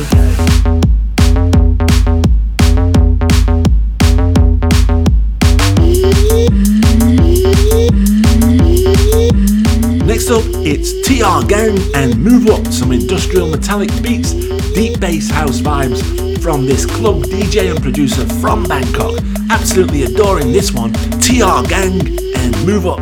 Next 10.04 10.28
up, 10.28 10.42
it's 10.66 10.90
TR 11.06 11.46
Gang 11.46 11.78
and 11.94 12.20
Move 12.20 12.48
Up, 12.48 12.66
some 12.72 12.90
industrial 12.90 13.48
metallic 13.48 13.90
beats, 14.02 14.32
deep 14.74 14.98
bass 14.98 15.30
house 15.30 15.60
vibes 15.60 16.42
from 16.42 16.66
this 16.66 16.84
club 16.84 17.22
DJ 17.26 17.70
and 17.70 17.80
producer 17.80 18.26
from 18.40 18.64
Bangkok. 18.64 19.20
Absolutely 19.50 20.02
adoring 20.02 20.50
this 20.50 20.72
one, 20.72 20.92
TR 21.20 21.62
Gang 21.68 22.08
and 22.34 22.66
Move 22.66 22.88
Up. 22.88 22.98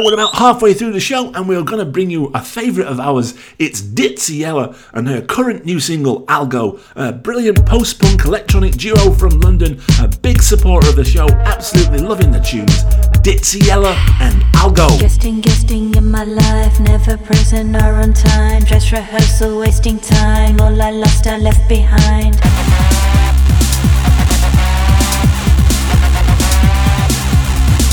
We're 0.00 0.14
about 0.14 0.36
halfway 0.36 0.74
through 0.74 0.92
the 0.92 1.00
show, 1.00 1.32
and 1.32 1.48
we're 1.48 1.62
going 1.62 1.80
to 1.80 1.90
bring 1.90 2.08
you 2.08 2.26
a 2.32 2.40
favourite 2.40 2.88
of 2.88 3.00
ours. 3.00 3.34
It's 3.58 3.82
Ditsea 3.82 4.38
Yella 4.38 4.76
and 4.92 5.08
her 5.08 5.20
current 5.20 5.64
new 5.64 5.80
single, 5.80 6.24
Algo. 6.26 6.80
A 6.94 7.12
brilliant 7.12 7.66
post 7.66 8.00
punk 8.00 8.24
electronic 8.24 8.76
duo 8.76 9.12
from 9.12 9.40
London, 9.40 9.80
a 10.00 10.08
big 10.08 10.40
supporter 10.40 10.88
of 10.88 10.96
the 10.96 11.04
show, 11.04 11.28
absolutely 11.28 11.98
loving 11.98 12.30
the 12.30 12.38
tunes. 12.38 12.84
Ditsea 13.22 13.66
Yella 13.66 13.94
and 14.20 14.40
Algo. 14.54 14.88
Guesting, 15.00 15.40
guesting 15.40 15.94
in 15.94 16.10
my 16.10 16.24
life, 16.24 16.78
never 16.80 17.18
present 17.18 17.76
or 17.76 17.94
on 17.94 18.14
time. 18.14 18.62
Dress 18.62 18.92
rehearsal, 18.92 19.58
wasting 19.58 19.98
time. 19.98 20.60
All 20.60 20.80
I 20.80 20.90
lost, 20.90 21.26
I 21.26 21.38
left 21.38 21.68
behind. 21.68 22.36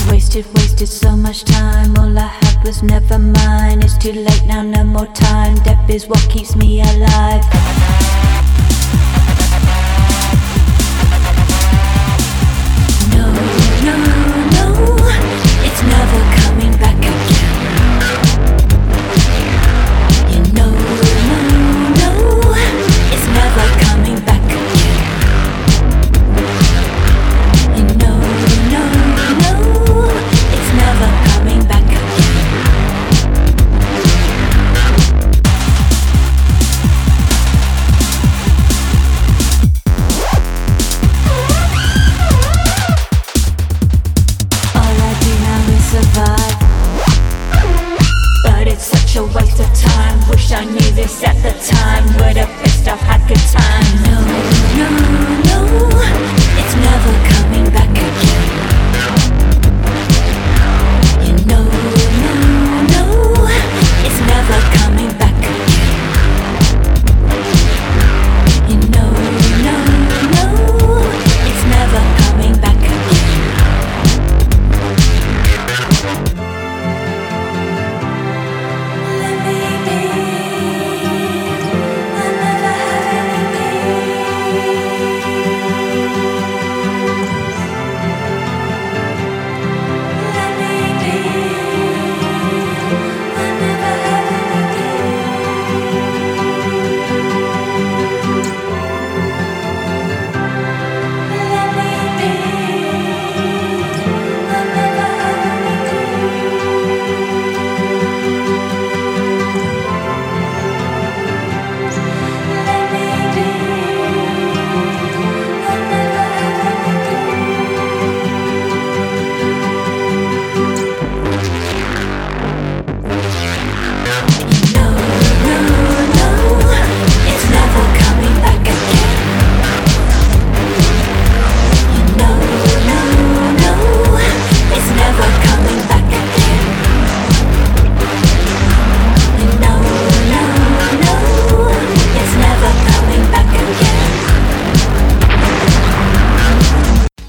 Wasted, 0.09 0.45
wasted 0.79 0.89
so 0.89 1.15
much 1.15 1.43
time. 1.45 1.95
All 1.97 2.17
I 2.17 2.27
had 2.27 2.63
was 2.65 2.83
never 2.83 3.17
mine. 3.17 3.81
It's 3.81 3.97
too 3.97 4.11
late 4.11 4.45
now, 4.45 4.61
no 4.61 4.83
more 4.83 5.07
time. 5.07 5.55
Death 5.63 5.89
is 5.89 6.07
what 6.07 6.19
keeps 6.29 6.55
me 6.55 6.81
alive. 6.81 8.34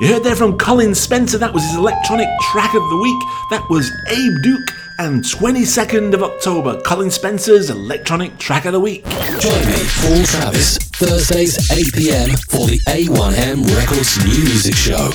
You 0.00 0.08
heard 0.08 0.24
there 0.24 0.34
from 0.34 0.58
Colin 0.58 0.92
Spencer, 0.92 1.38
that 1.38 1.54
was 1.54 1.62
his 1.62 1.76
electronic 1.76 2.26
track 2.50 2.74
of 2.74 2.82
the 2.90 2.96
week. 2.96 3.22
That 3.50 3.64
was 3.70 3.92
Abe 4.08 4.42
Duque 4.42 4.74
and 4.98 5.22
22nd 5.22 6.14
of 6.14 6.22
October, 6.24 6.80
Colin 6.80 7.12
Spencer's 7.12 7.70
electronic 7.70 8.36
track 8.38 8.64
of 8.64 8.72
the 8.72 8.80
week. 8.80 9.04
Join 9.04 9.66
me, 9.66 9.86
Paul 10.00 10.24
Travis, 10.24 10.78
Thursdays 10.78 11.56
8pm 11.70 12.36
for 12.50 12.66
the 12.66 12.80
A1M 12.88 13.64
Records 13.76 14.18
New 14.24 14.42
Music 14.42 14.74
Show. 14.74 15.10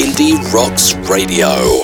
Indie 0.00 0.40
Rocks 0.50 0.94
Radio. 1.10 1.82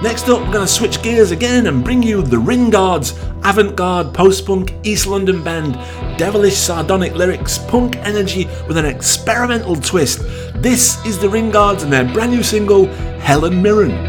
Next 0.00 0.28
up, 0.28 0.40
we're 0.46 0.52
going 0.52 0.64
to 0.64 0.72
switch 0.72 1.02
gears 1.02 1.32
again 1.32 1.66
and 1.66 1.82
bring 1.82 2.04
you 2.04 2.22
the 2.22 2.36
Ringards, 2.36 3.18
avant 3.48 3.74
garde 3.76 4.12
post 4.12 4.44
punk 4.44 4.74
East 4.82 5.06
London 5.06 5.42
band, 5.42 5.72
devilish 6.18 6.54
sardonic 6.54 7.14
lyrics, 7.14 7.56
punk 7.56 7.96
energy 7.96 8.44
with 8.66 8.76
an 8.76 8.84
experimental 8.84 9.74
twist. 9.74 10.20
This 10.56 11.02
is 11.06 11.18
the 11.18 11.28
Ringards 11.28 11.82
and 11.82 11.90
their 11.90 12.04
brand 12.12 12.32
new 12.32 12.42
single, 12.42 12.84
Helen 13.20 13.62
Mirren. 13.62 14.07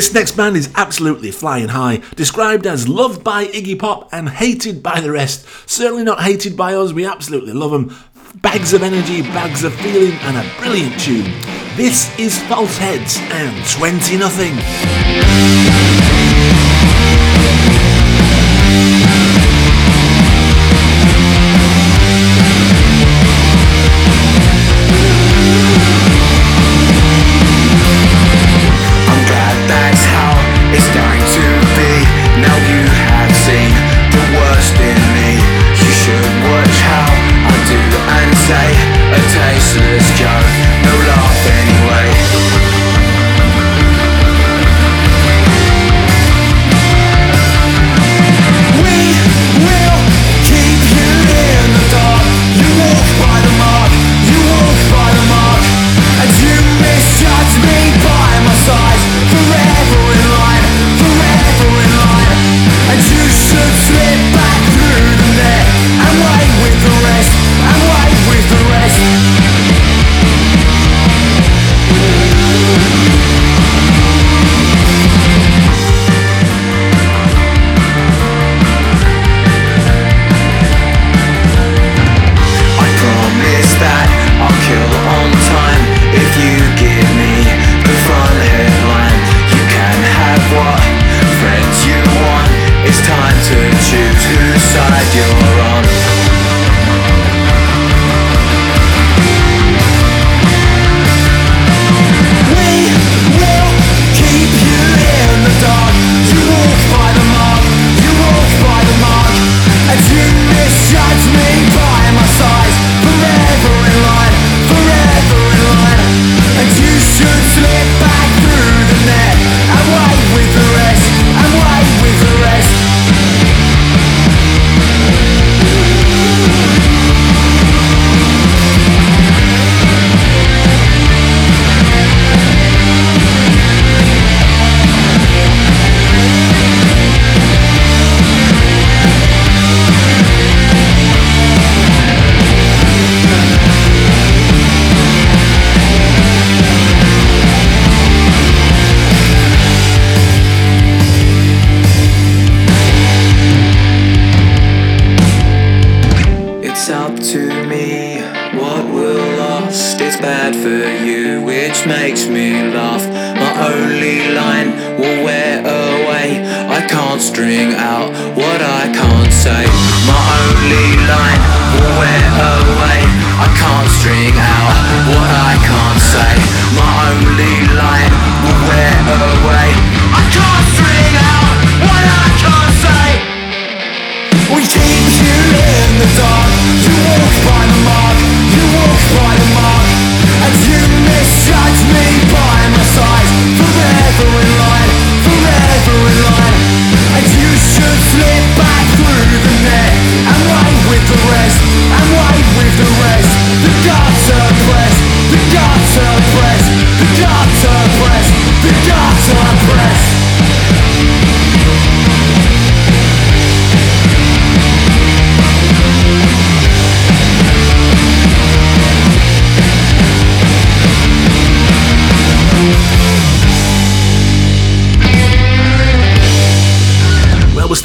This 0.00 0.14
next 0.14 0.32
band 0.32 0.56
is 0.56 0.72
absolutely 0.76 1.30
flying 1.30 1.68
high, 1.68 2.00
described 2.16 2.66
as 2.66 2.88
loved 2.88 3.22
by 3.22 3.44
Iggy 3.44 3.78
Pop 3.78 4.08
and 4.14 4.30
hated 4.30 4.82
by 4.82 4.98
the 4.98 5.10
rest. 5.10 5.46
Certainly 5.68 6.04
not 6.04 6.22
hated 6.22 6.56
by 6.56 6.72
us, 6.72 6.94
we 6.94 7.04
absolutely 7.04 7.52
love 7.52 7.70
them. 7.70 7.94
Bags 8.36 8.72
of 8.72 8.82
energy, 8.82 9.20
bags 9.20 9.62
of 9.62 9.74
feeling, 9.74 10.14
and 10.22 10.38
a 10.38 10.50
brilliant 10.58 10.98
tune. 10.98 11.30
This 11.76 12.18
is 12.18 12.38
False 12.44 12.78
Heads 12.78 13.18
and 13.20 13.68
20 13.68 14.16
Nothing. 14.16 15.99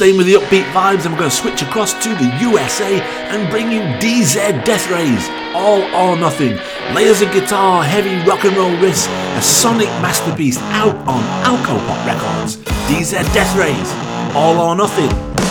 staying 0.06 0.18
with 0.18 0.26
the 0.28 0.34
upbeat 0.34 0.62
vibes, 0.70 1.04
and 1.04 1.12
we're 1.12 1.18
going 1.18 1.30
to 1.30 1.36
switch 1.36 1.62
across 1.62 1.92
to 2.00 2.08
the 2.10 2.38
USA 2.40 3.00
and 3.30 3.50
bring 3.50 3.72
you 3.72 3.80
DZ 3.98 4.62
Deathrays, 4.62 5.28
All 5.52 5.82
or 5.96 6.16
Nothing. 6.16 6.56
Layers 6.94 7.22
of 7.22 7.32
guitar, 7.32 7.82
heavy 7.82 8.14
rock 8.24 8.44
and 8.44 8.56
roll 8.56 8.70
riffs, 8.76 9.08
a 9.36 9.42
sonic 9.42 9.88
masterpiece 10.00 10.58
out 10.70 10.94
on 11.08 11.22
Alcopop 11.42 12.06
Records. 12.06 12.58
DZ 12.86 13.24
Deathrays, 13.34 14.36
All 14.36 14.60
or 14.60 14.76
Nothing. 14.76 15.45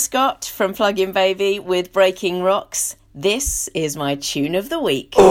Scott 0.00 0.46
from 0.46 0.72
Pluggin' 0.72 1.12
Baby 1.12 1.58
with 1.58 1.92
Breaking 1.92 2.42
Rocks. 2.42 2.96
This 3.14 3.68
is 3.74 3.98
my 3.98 4.14
tune 4.14 4.54
of 4.54 4.70
the 4.70 4.80
week. 4.80 5.14
I 5.18 5.22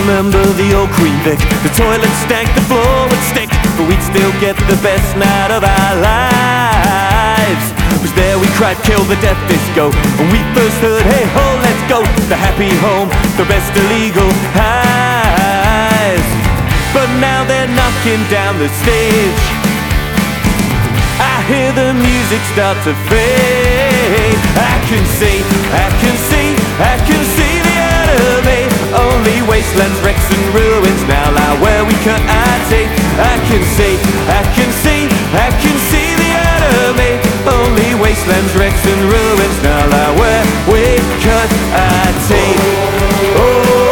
remember 0.00 0.44
the 0.44 0.74
old 0.76 0.90
Queen 0.90 1.16
Vic. 1.24 1.38
The 1.62 1.72
toilet 1.74 2.12
stank, 2.20 2.54
the 2.54 2.60
floor 2.68 3.08
would 3.08 3.22
stink, 3.30 3.50
but 3.78 3.88
we'd 3.88 4.02
still 4.02 4.30
get 4.40 4.56
the 4.68 4.78
best 4.82 5.16
night 5.16 5.50
of 5.50 5.64
our 5.64 6.00
lives. 6.02 6.79
Was 7.50 8.14
there 8.14 8.38
we 8.38 8.46
cried, 8.54 8.78
kill 8.86 9.02
the 9.10 9.18
death 9.18 9.38
disco, 9.50 9.90
and 9.90 10.26
we 10.30 10.38
first 10.54 10.78
heard, 10.78 11.02
hey 11.02 11.26
ho, 11.34 11.46
let's 11.58 11.82
go. 11.90 11.98
The 12.30 12.38
happy 12.38 12.70
home, 12.78 13.10
the 13.34 13.42
best 13.50 13.74
illegal 13.74 14.30
highs. 14.54 16.28
But 16.94 17.10
now 17.18 17.42
they're 17.42 17.66
knocking 17.74 18.22
down 18.30 18.54
the 18.62 18.70
stage. 18.86 19.42
I 21.18 21.42
hear 21.50 21.74
the 21.74 21.90
music 21.90 22.38
start 22.54 22.78
to 22.86 22.94
fade. 23.10 24.38
I 24.54 24.76
can 24.86 25.02
see, 25.18 25.42
I 25.74 25.90
can 25.98 26.16
see, 26.30 26.54
I 26.78 26.94
can 27.02 27.22
see 27.34 27.54
the 27.66 27.76
enemy. 27.98 28.62
Only 28.94 29.42
wastelands, 29.50 29.98
wrecks 30.06 30.22
and 30.30 30.46
ruins 30.54 31.02
now 31.10 31.26
lie 31.34 31.56
where 31.58 31.82
we 31.82 31.98
cut 32.06 32.22
our 32.22 32.58
teeth. 32.70 32.94
I 33.18 33.34
can 33.50 33.62
see, 33.74 33.98
I 34.38 34.42
can 34.54 34.70
see, 34.86 35.10
I 35.34 35.50
can 35.58 35.76
see 35.90 35.99
enemy. 36.70 37.18
Only 37.46 37.94
wastelands, 37.98 38.54
wrecks 38.54 38.84
and 38.86 39.02
ruins. 39.10 39.56
Now 39.62 39.82
lie 39.90 40.14
where 40.20 40.44
we 40.70 40.82
cut 41.24 41.50
teeth. 42.30 42.62
Oh, 43.36 43.90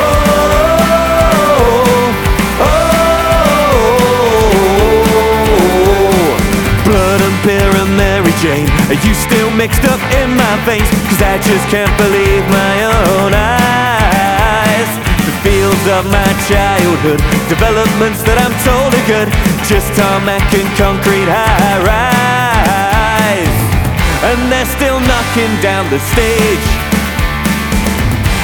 Blood 6.84 7.20
and 7.20 7.38
beer 7.44 7.70
and 7.82 7.96
Mary 7.96 8.32
Jane. 8.40 8.68
Are 8.88 9.00
you 9.06 9.14
still 9.14 9.50
mixed 9.50 9.84
up 9.84 10.00
in 10.22 10.36
my 10.36 10.54
veins? 10.64 10.88
Cause 11.08 11.22
I 11.22 11.38
just 11.42 11.66
can't 11.68 11.92
believe 11.98 12.44
my 12.48 12.74
own 12.84 13.34
eyes. 13.34 14.90
The 15.26 15.34
fields 15.44 15.84
of 15.96 16.06
my 16.06 16.30
childhood. 16.48 17.20
Developments 17.48 18.22
that 18.22 18.38
I'm 18.38 18.54
told 18.64 18.94
are 18.94 19.06
good. 19.06 19.28
Just 19.66 19.92
tarmac 19.98 20.46
and 20.54 20.68
concrete 20.78 21.28
high 21.28 21.78
rise 21.84 22.37
And 24.18 24.50
they're 24.50 24.66
still 24.66 24.98
knocking 24.98 25.54
down 25.62 25.86
the 25.94 26.02
stage. 26.10 26.66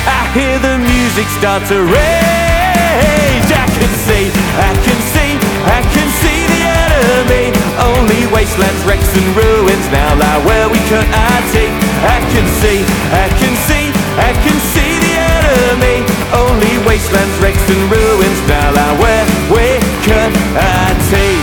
I 0.07 0.23
hear 0.31 0.59
the 0.63 0.79
music 0.79 1.27
start 1.35 1.67
to 1.67 1.83
rage. 1.83 3.49
I 3.51 3.67
can 3.75 3.93
see, 4.07 4.31
I 4.55 4.71
can 4.87 5.01
see, 5.11 5.31
I 5.67 5.81
can 5.91 6.09
see 6.23 6.41
the 6.47 6.63
enemy. 6.63 7.51
Only 7.83 8.23
wastelands, 8.31 8.83
wrecks 8.87 9.11
and 9.19 9.31
ruins 9.35 9.87
now 9.91 10.15
lie 10.15 10.41
where 10.47 10.69
we 10.71 10.79
cut 10.87 11.07
our 11.11 11.41
teeth 11.51 11.75
I 12.07 12.21
can 12.31 12.47
see, 12.61 12.85
I 13.11 13.27
can 13.35 13.55
see, 13.67 13.91
I 14.21 14.31
can 14.45 14.59
see 14.71 14.93
the 15.03 15.15
enemy. 15.27 16.07
Only 16.31 16.79
wastelands, 16.87 17.35
wrecks 17.43 17.67
and 17.67 17.85
ruins 17.91 18.41
now 18.47 18.71
lie 18.79 18.95
where 19.03 19.25
we 19.51 19.67
cut 20.07 20.31
our 20.55 20.95
teeth 21.11 21.34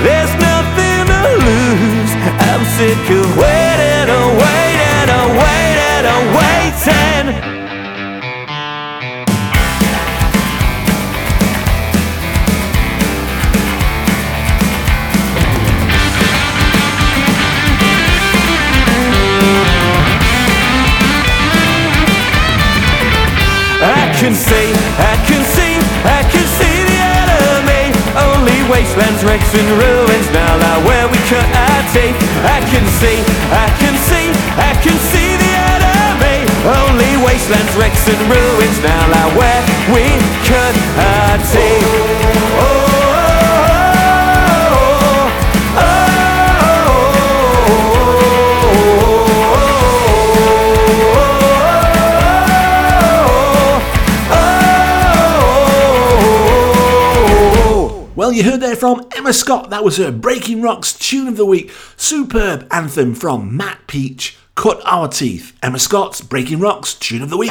There's 0.03 0.35
nothing 0.43 1.07
to 1.07 1.21
lose. 1.47 2.13
I'm 2.51 2.63
sick 2.77 3.05
of 3.19 3.27
waiting 3.39 4.11
and 4.11 4.31
waiting 4.43 4.71
waiting 5.39 6.25
waiting. 6.35 7.50
Can 24.31 24.39
see, 24.39 24.71
I 24.95 25.17
can 25.27 25.43
see, 25.43 25.75
I 26.07 26.23
can 26.31 26.47
see 26.55 26.77
the 26.87 26.99
enemy. 27.19 27.91
Only 28.15 28.63
wastelands, 28.71 29.25
wrecks 29.27 29.51
and 29.59 29.67
ruins 29.75 30.29
now 30.31 30.55
lie 30.55 30.87
where 30.87 31.07
we 31.11 31.19
cut 31.27 31.43
our 31.51 31.83
teeth. 31.91 32.15
I 32.47 32.63
can 32.71 32.87
see, 33.03 33.19
I 33.51 33.67
can 33.83 33.97
see, 34.07 34.31
I 34.55 34.73
can 34.87 34.95
see 35.11 35.35
the 35.35 35.53
enemy. 35.75 36.47
Only 36.63 37.11
wastelands, 37.27 37.75
wrecks 37.75 38.07
and 38.07 38.23
ruins 38.31 38.79
now 38.87 39.03
lie 39.11 39.35
where 39.35 39.63
we 39.91 40.07
cut 40.47 40.75
our 40.95 41.39
teeth. 41.51 41.83
Oh, 42.63 42.90
Well, 58.31 58.37
you 58.37 58.45
heard 58.45 58.61
there 58.61 58.77
from 58.77 59.09
Emma 59.17 59.33
Scott. 59.33 59.71
That 59.71 59.83
was 59.83 59.97
her 59.97 60.13
Breaking 60.13 60.63
Rocks 60.63 60.93
Tune 60.93 61.27
of 61.27 61.37
the 61.37 61.45
Week. 61.45 61.73
Superb 61.97 62.65
anthem 62.71 63.13
from 63.13 63.57
Matt 63.57 63.89
Peach. 63.89 64.39
Cut 64.55 64.81
Our 64.85 65.09
Teeth. 65.09 65.59
Emma 65.65 65.81
Scott's 65.81 66.21
Breaking 66.21 66.61
Rocks 66.61 66.95
Tune 66.95 67.23
of 67.23 67.31
the 67.31 67.37
Week. 67.37 67.51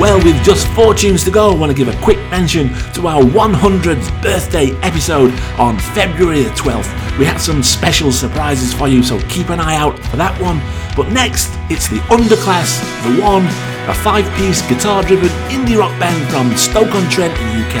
Well, 0.00 0.16
with 0.24 0.42
just 0.42 0.66
four 0.68 0.94
tunes 0.94 1.22
to 1.24 1.30
go, 1.30 1.52
I 1.52 1.54
want 1.54 1.70
to 1.70 1.76
give 1.76 1.86
a 1.86 1.96
quick 2.02 2.18
mention 2.30 2.70
to 2.94 3.06
our 3.06 3.22
100th 3.22 4.22
birthday 4.22 4.72
episode 4.80 5.32
on 5.58 5.78
February 5.78 6.42
the 6.42 6.50
12th. 6.50 7.18
We 7.18 7.24
had 7.24 7.38
some 7.38 7.62
special 7.62 8.10
surprises 8.10 8.72
for 8.72 8.88
you, 8.88 9.02
so 9.02 9.20
keep 9.28 9.50
an 9.50 9.60
eye 9.60 9.76
out 9.76 9.98
for 10.10 10.16
that 10.16 10.34
one. 10.40 10.58
But 10.96 11.12
next, 11.12 11.52
it's 11.70 11.86
the 11.88 12.00
Underclass, 12.10 12.82
The 13.04 13.22
One, 13.22 13.46
a 13.86 13.94
five 13.94 14.26
piece 14.34 14.60
guitar 14.66 15.04
driven 15.04 15.28
indie 15.52 15.78
rock 15.78 15.92
band 16.00 16.18
from 16.32 16.50
Stoke-on-Trent 16.56 17.38
in 17.38 17.46
the 17.52 17.56
UK. 17.62 17.76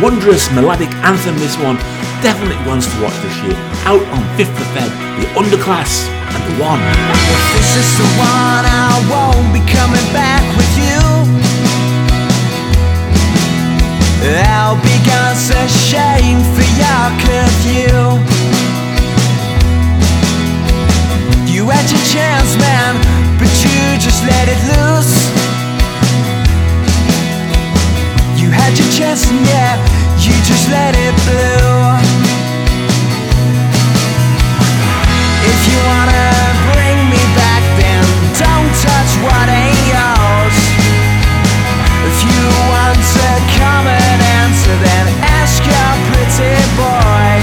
Wondrous 0.00 0.50
melodic 0.54 0.88
anthem, 1.04 1.36
this 1.36 1.58
one. 1.58 1.76
Definitely 2.24 2.56
ones 2.64 2.86
to 2.86 2.96
watch 3.02 3.18
this 3.20 3.36
year. 3.44 3.58
Out 3.84 4.02
on 4.14 4.22
5th 4.40 4.56
of 4.56 4.68
Feb, 4.72 4.90
The 5.20 5.26
Underclass 5.36 6.06
and 6.08 6.40
The 6.48 6.64
One. 6.64 6.80
If 6.80 7.42
this 7.52 7.76
is 7.76 7.90
the 7.98 8.08
one, 8.16 8.64
I 8.64 8.94
won't 9.10 9.52
be 9.52 9.60
coming 9.68 10.06
back 10.16 10.57
I'll 14.20 14.74
be 14.82 14.98
so 15.38 15.66
shame 15.68 16.42
for 16.54 16.66
your 16.74 17.06
curfew. 17.22 18.18
You 21.46 21.68
had 21.68 21.86
your 21.88 22.02
chance, 22.10 22.56
man, 22.58 22.98
but 23.38 23.48
you 23.62 23.78
just 24.02 24.24
let 24.26 24.48
it 24.48 24.60
loose. 24.74 25.14
You 28.40 28.50
had 28.50 28.76
your 28.76 28.90
chance, 28.90 29.30
and 29.30 29.40
yeah, 29.46 29.78
you 30.18 30.34
just 30.42 30.68
let 30.68 30.94
it 30.98 31.14
blow. 31.24 31.94
If 35.46 35.58
you 35.70 35.78
wanna 35.86 36.26
bring 36.74 36.98
me 37.08 37.22
back, 37.38 37.62
then 37.78 38.02
don't 38.34 38.70
touch 38.82 39.10
what 39.22 39.48
ain't 39.48 39.86
yours 39.86 40.27
want 42.70 42.98
answer, 44.42 44.76
then 44.76 45.06
ask 45.22 45.62
your 45.64 45.92
pretty 46.08 46.54
boy. 46.76 47.36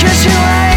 Cause 0.00 0.24
you 0.24 0.67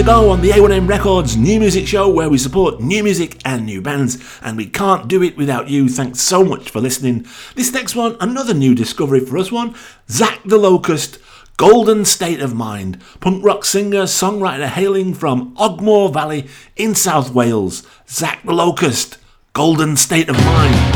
to 0.00 0.06
go 0.06 0.30
on 0.30 0.40
the 0.40 0.48
A1M 0.48 0.88
Records 0.88 1.36
new 1.36 1.60
music 1.60 1.86
show 1.86 2.08
where 2.08 2.30
we 2.30 2.38
support 2.38 2.80
new 2.80 3.04
music 3.04 3.38
and 3.44 3.66
new 3.66 3.82
bands, 3.82 4.16
and 4.40 4.56
we 4.56 4.64
can't 4.64 5.08
do 5.08 5.22
it 5.22 5.36
without 5.36 5.68
you. 5.68 5.90
Thanks 5.90 6.20
so 6.20 6.42
much 6.42 6.70
for 6.70 6.80
listening. 6.80 7.26
This 7.54 7.70
next 7.74 7.94
one, 7.94 8.16
another 8.18 8.54
new 8.54 8.74
discovery 8.74 9.20
for 9.20 9.36
us 9.36 9.52
one 9.52 9.74
Zacthelocust. 10.08 11.18
Golden 11.58 12.06
State 12.06 12.40
of 12.40 12.54
Mind, 12.54 13.02
punk 13.20 13.44
rock 13.44 13.66
singer, 13.66 14.04
songwriter 14.04 14.68
hailing 14.68 15.12
from 15.12 15.54
Ogmore 15.56 16.10
Valley 16.10 16.48
in 16.76 16.94
South 16.94 17.34
Wales, 17.34 17.82
Zacthelocust, 18.06 19.18
Golden 19.52 19.96
State 19.98 20.30
of 20.30 20.36
Mind. 20.36 20.89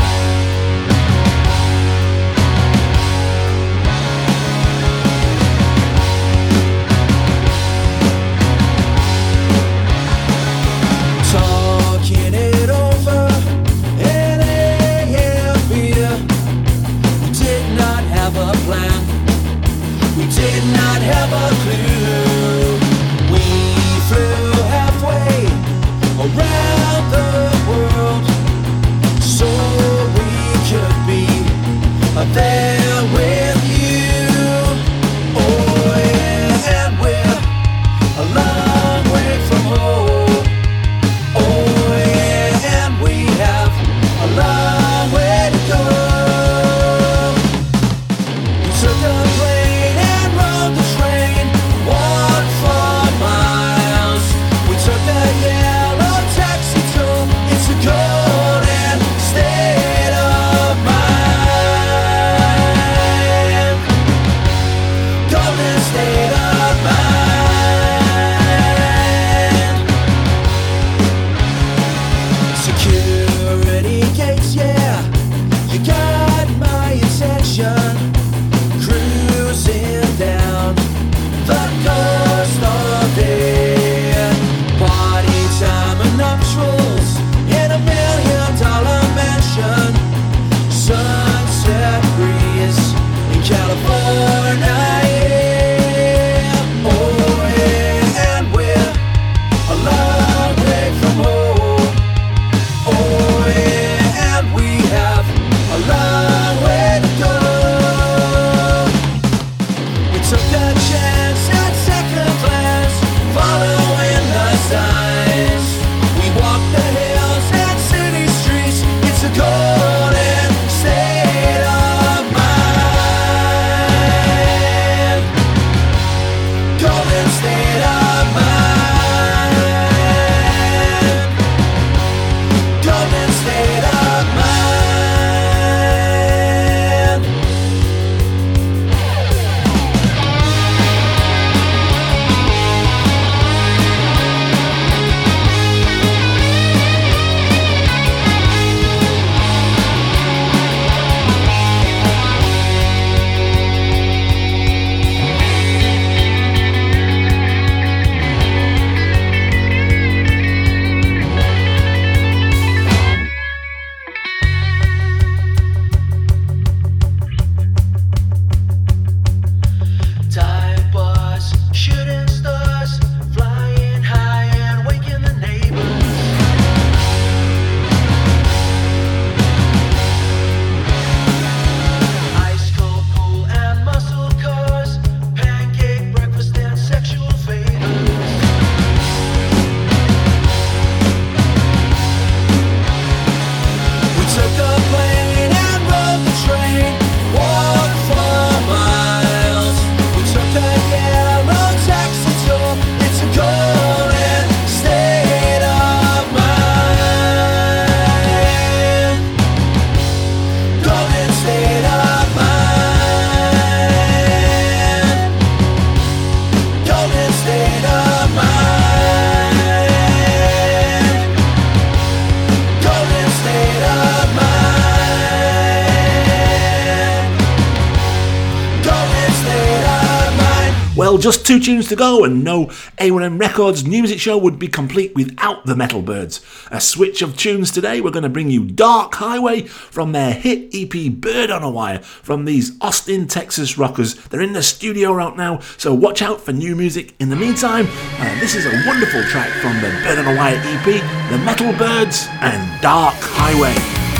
Just 231.17 231.45
two 231.47 231.59
tunes 231.59 231.87
to 231.89 231.95
go, 231.95 232.23
and 232.23 232.43
no 232.43 232.67
A1M 232.97 233.39
Records 233.39 233.83
new 233.83 234.03
music 234.03 234.19
show 234.19 234.37
would 234.37 234.59
be 234.59 234.67
complete 234.67 235.15
without 235.15 235.65
the 235.65 235.75
Metal 235.75 236.01
Byrds. 236.01 236.45
A 236.69 236.79
switch 236.79 237.21
of 237.21 237.35
tunes 237.35 237.71
today, 237.71 238.01
we're 238.01 238.11
going 238.11 238.23
to 238.23 238.29
bring 238.29 238.51
you 238.51 238.65
Dark 238.65 239.15
Highway 239.15 239.63
from 239.63 240.11
their 240.11 240.33
hit 240.33 240.69
EP 240.73 241.11
Bird 241.11 241.49
on 241.49 241.63
a 241.63 241.69
Wire 241.69 241.99
from 241.99 242.45
these 242.45 242.77
Austin, 242.81 243.27
Texas 243.27 243.77
rockers. 243.77 244.15
They're 244.25 244.41
in 244.41 244.53
the 244.53 244.61
studio 244.61 245.13
right 245.13 245.35
now, 245.35 245.59
so 245.77 245.93
watch 245.93 246.21
out 246.21 246.41
for 246.41 246.53
new 246.53 246.75
music. 246.75 247.15
In 247.19 247.29
the 247.29 247.35
meantime, 247.35 247.87
uh, 248.19 248.39
this 248.39 248.53
is 248.53 248.65
a 248.65 248.87
wonderful 248.87 249.23
track 249.23 249.49
from 249.61 249.75
the 249.81 249.89
Bird 250.03 250.19
on 250.19 250.27
a 250.27 250.37
Wire 250.37 250.61
EP, 250.63 250.85
The 251.31 251.37
Metal 251.39 251.73
Byrds 251.73 252.27
and 252.41 252.81
Dark 252.81 253.15
Highway. 253.17 254.14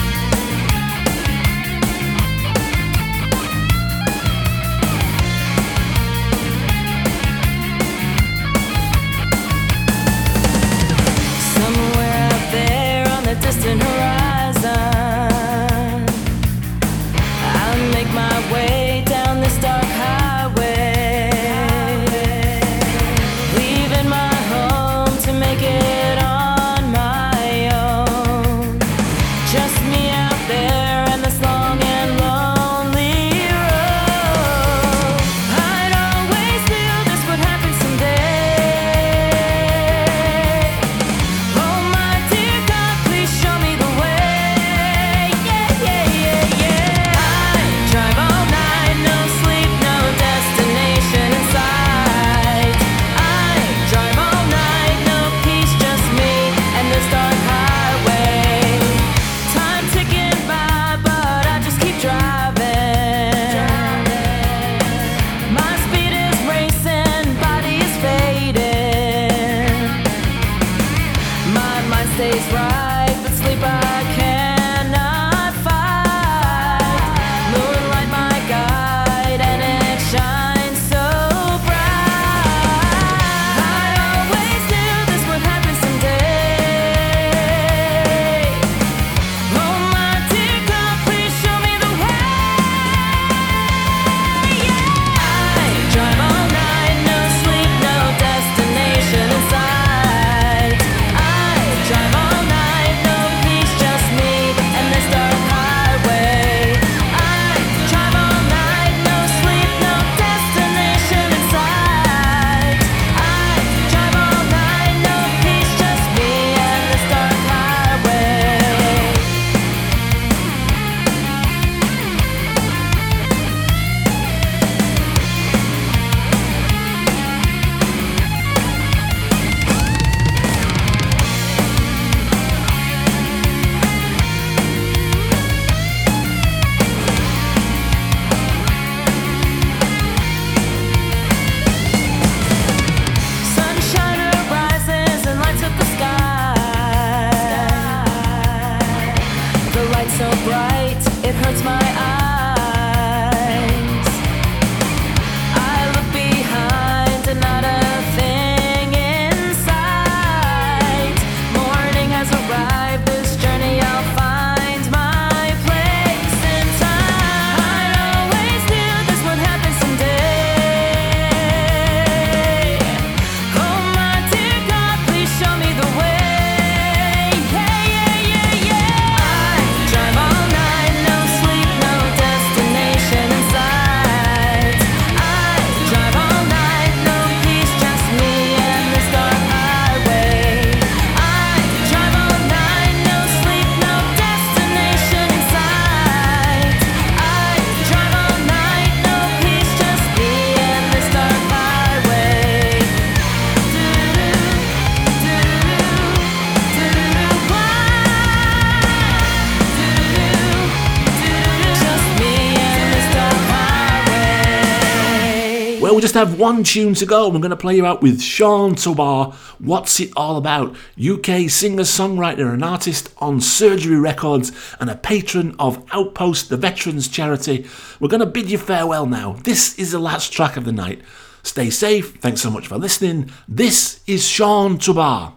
Just 216.15 216.29
have 216.29 216.39
one 216.39 216.63
tune 216.63 216.93
to 216.93 217.05
go, 217.05 217.27
we're 217.27 217.39
going 217.39 217.49
to 217.49 217.57
play 217.57 217.75
you 217.75 217.85
out 217.85 218.01
with 218.01 218.21
Shaun 218.21 218.75
Tobar. 218.75 219.33
What's 219.59 219.99
it 219.99 220.13
all 220.15 220.37
about? 220.37 220.73
UK 220.97 221.49
singer, 221.49 221.83
songwriter, 221.83 222.53
and 222.53 222.63
artist 222.63 223.13
on 223.17 223.41
Surgery 223.41 223.97
Records, 223.97 224.53
and 224.79 224.89
a 224.89 224.95
patron 224.95 225.57
of 225.59 225.85
Outpost, 225.91 226.47
the 226.47 226.55
Veterans 226.55 227.09
Charity. 227.09 227.67
We're 227.99 228.07
going 228.07 228.21
to 228.21 228.27
bid 228.27 228.49
you 228.49 228.57
farewell 228.57 229.07
now. 229.07 229.33
This 229.43 229.77
is 229.77 229.91
the 229.91 229.99
last 229.99 230.31
track 230.31 230.55
of 230.55 230.63
the 230.63 230.71
night. 230.71 231.01
Stay 231.43 231.69
safe. 231.69 232.15
Thanks 232.21 232.39
so 232.39 232.49
much 232.49 232.67
for 232.67 232.77
listening. 232.77 233.29
This 233.45 233.99
is 234.07 234.25
Shaun 234.25 234.77
Tobar. 234.77 235.33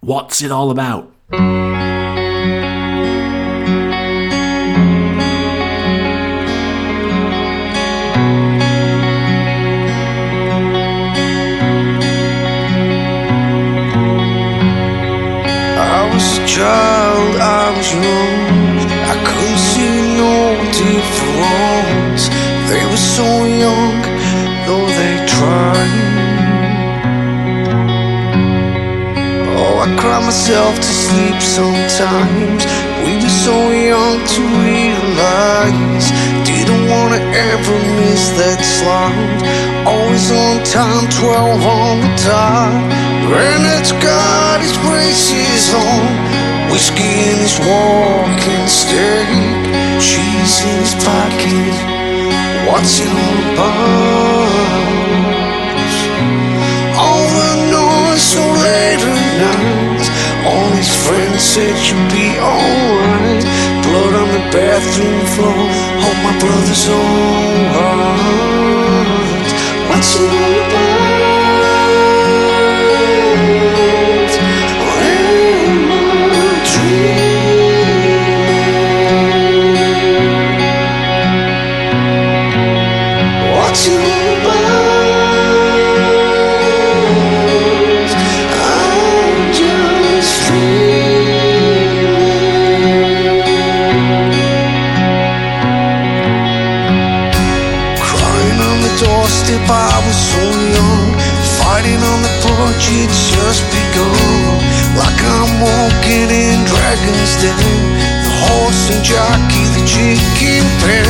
What's 0.00 0.40
it 0.40 0.50
all 0.50 0.70
about? 0.70 1.12
Child, 16.62 17.34
I 17.60 17.64
was 17.76 17.90
young. 18.06 18.38
I 19.12 19.16
couldn't 19.26 19.62
see 19.72 19.94
no 20.24 20.34
difference. 20.84 22.22
They 22.70 22.82
were 22.90 23.04
so 23.18 23.28
young, 23.64 23.96
though 24.66 24.88
they 25.00 25.14
tried. 25.34 25.94
Oh, 29.58 29.74
I 29.84 29.88
cry 30.00 30.18
myself 30.30 30.74
to 30.86 30.92
sleep 31.06 31.38
sometimes. 31.58 32.62
We 33.04 33.12
were 33.22 33.36
so 33.48 33.56
young 33.90 34.16
to 34.34 34.40
realize. 34.68 36.06
Didn't 36.50 36.84
wanna 36.92 37.22
ever 37.50 37.76
miss 37.98 38.24
that 38.40 38.60
slide. 38.76 39.40
Always 39.92 40.26
on 40.42 40.56
time, 40.78 41.04
12 41.10 41.66
on 41.80 41.94
the 42.04 42.12
dot. 42.22 42.72
Granite's 43.26 43.92
got 44.08 44.60
his 44.64 44.76
braces 44.86 45.74
on. 45.74 46.41
Whiskey 46.72 47.04
in 47.04 47.36
his 47.36 47.58
walking 47.60 48.66
stick. 48.66 49.28
Cheese 50.00 50.64
in 50.64 50.76
his 50.80 50.94
pocket. 51.04 51.74
What's 52.66 52.98
it 52.98 53.12
all 53.12 53.38
about? 53.52 54.72
All 56.96 57.24
the 57.36 57.50
noise 57.76 58.24
so 58.24 58.40
late 58.40 59.04
at 59.04 59.20
night. 59.44 60.08
All 60.48 60.70
his 60.80 60.88
friends 61.04 61.42
said 61.42 61.76
you'd 61.76 62.08
be 62.08 62.40
alright. 62.40 63.44
Blood 63.84 64.14
on 64.22 64.28
the 64.32 64.44
bathroom 64.56 65.20
floor. 65.36 65.68
Hope 66.00 66.20
my 66.24 66.32
brother's 66.40 66.88
alright. 66.88 67.82
What's 69.90 70.16
it 70.16 70.22
all 70.22 70.56
about? 70.66 70.91
Dragon's 107.40 107.64
The 108.24 108.32
horse 108.44 108.90
and 108.92 109.00
jockey, 109.04 109.64
the 109.72 109.82
chicken 109.88 110.64
pen. 110.84 111.08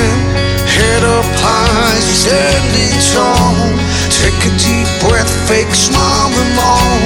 Head 0.62 1.03
up 1.03 1.27
high, 1.43 1.99
standing 1.99 2.95
tall. 3.11 3.59
Take 4.07 4.39
a 4.47 4.53
deep 4.55 4.89
breath, 5.03 5.31
fake 5.49 5.75
smile 5.75 6.31
them 6.31 6.55
all. 6.62 7.03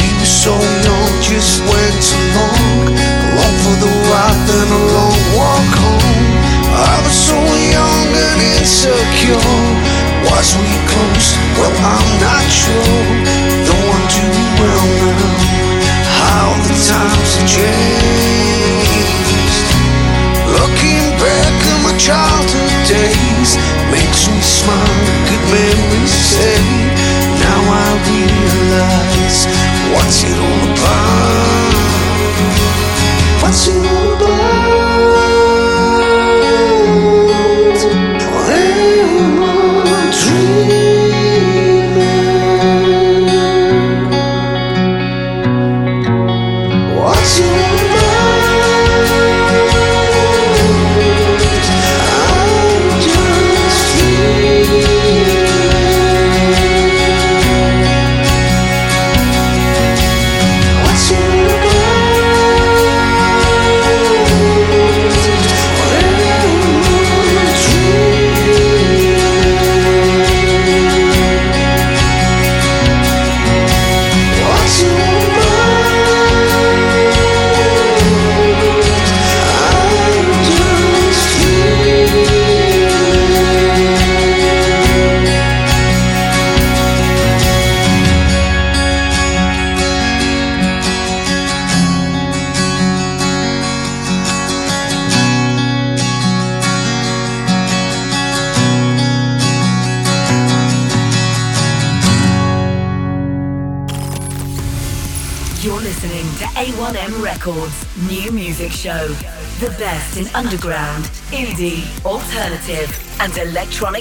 We 0.00 0.08
were 0.16 0.32
so 0.44 0.56
young, 0.56 1.12
just 1.20 1.60
went 1.68 2.04
along. 2.16 2.96
Along 2.96 3.56
for 3.60 3.76
the 3.76 3.92
ride, 4.08 4.40
then 4.48 4.68
a 4.72 4.82
long 4.94 5.20
walk 5.36 5.72
home. 5.76 6.26
I 6.72 6.96
was 7.04 7.16
so 7.16 7.36
young 7.36 8.08
and 8.08 8.40
insecure. 8.56 9.52
Was 10.32 10.56
we 10.56 10.72
close? 10.88 11.28
Well, 11.60 11.74
I'm 11.84 12.05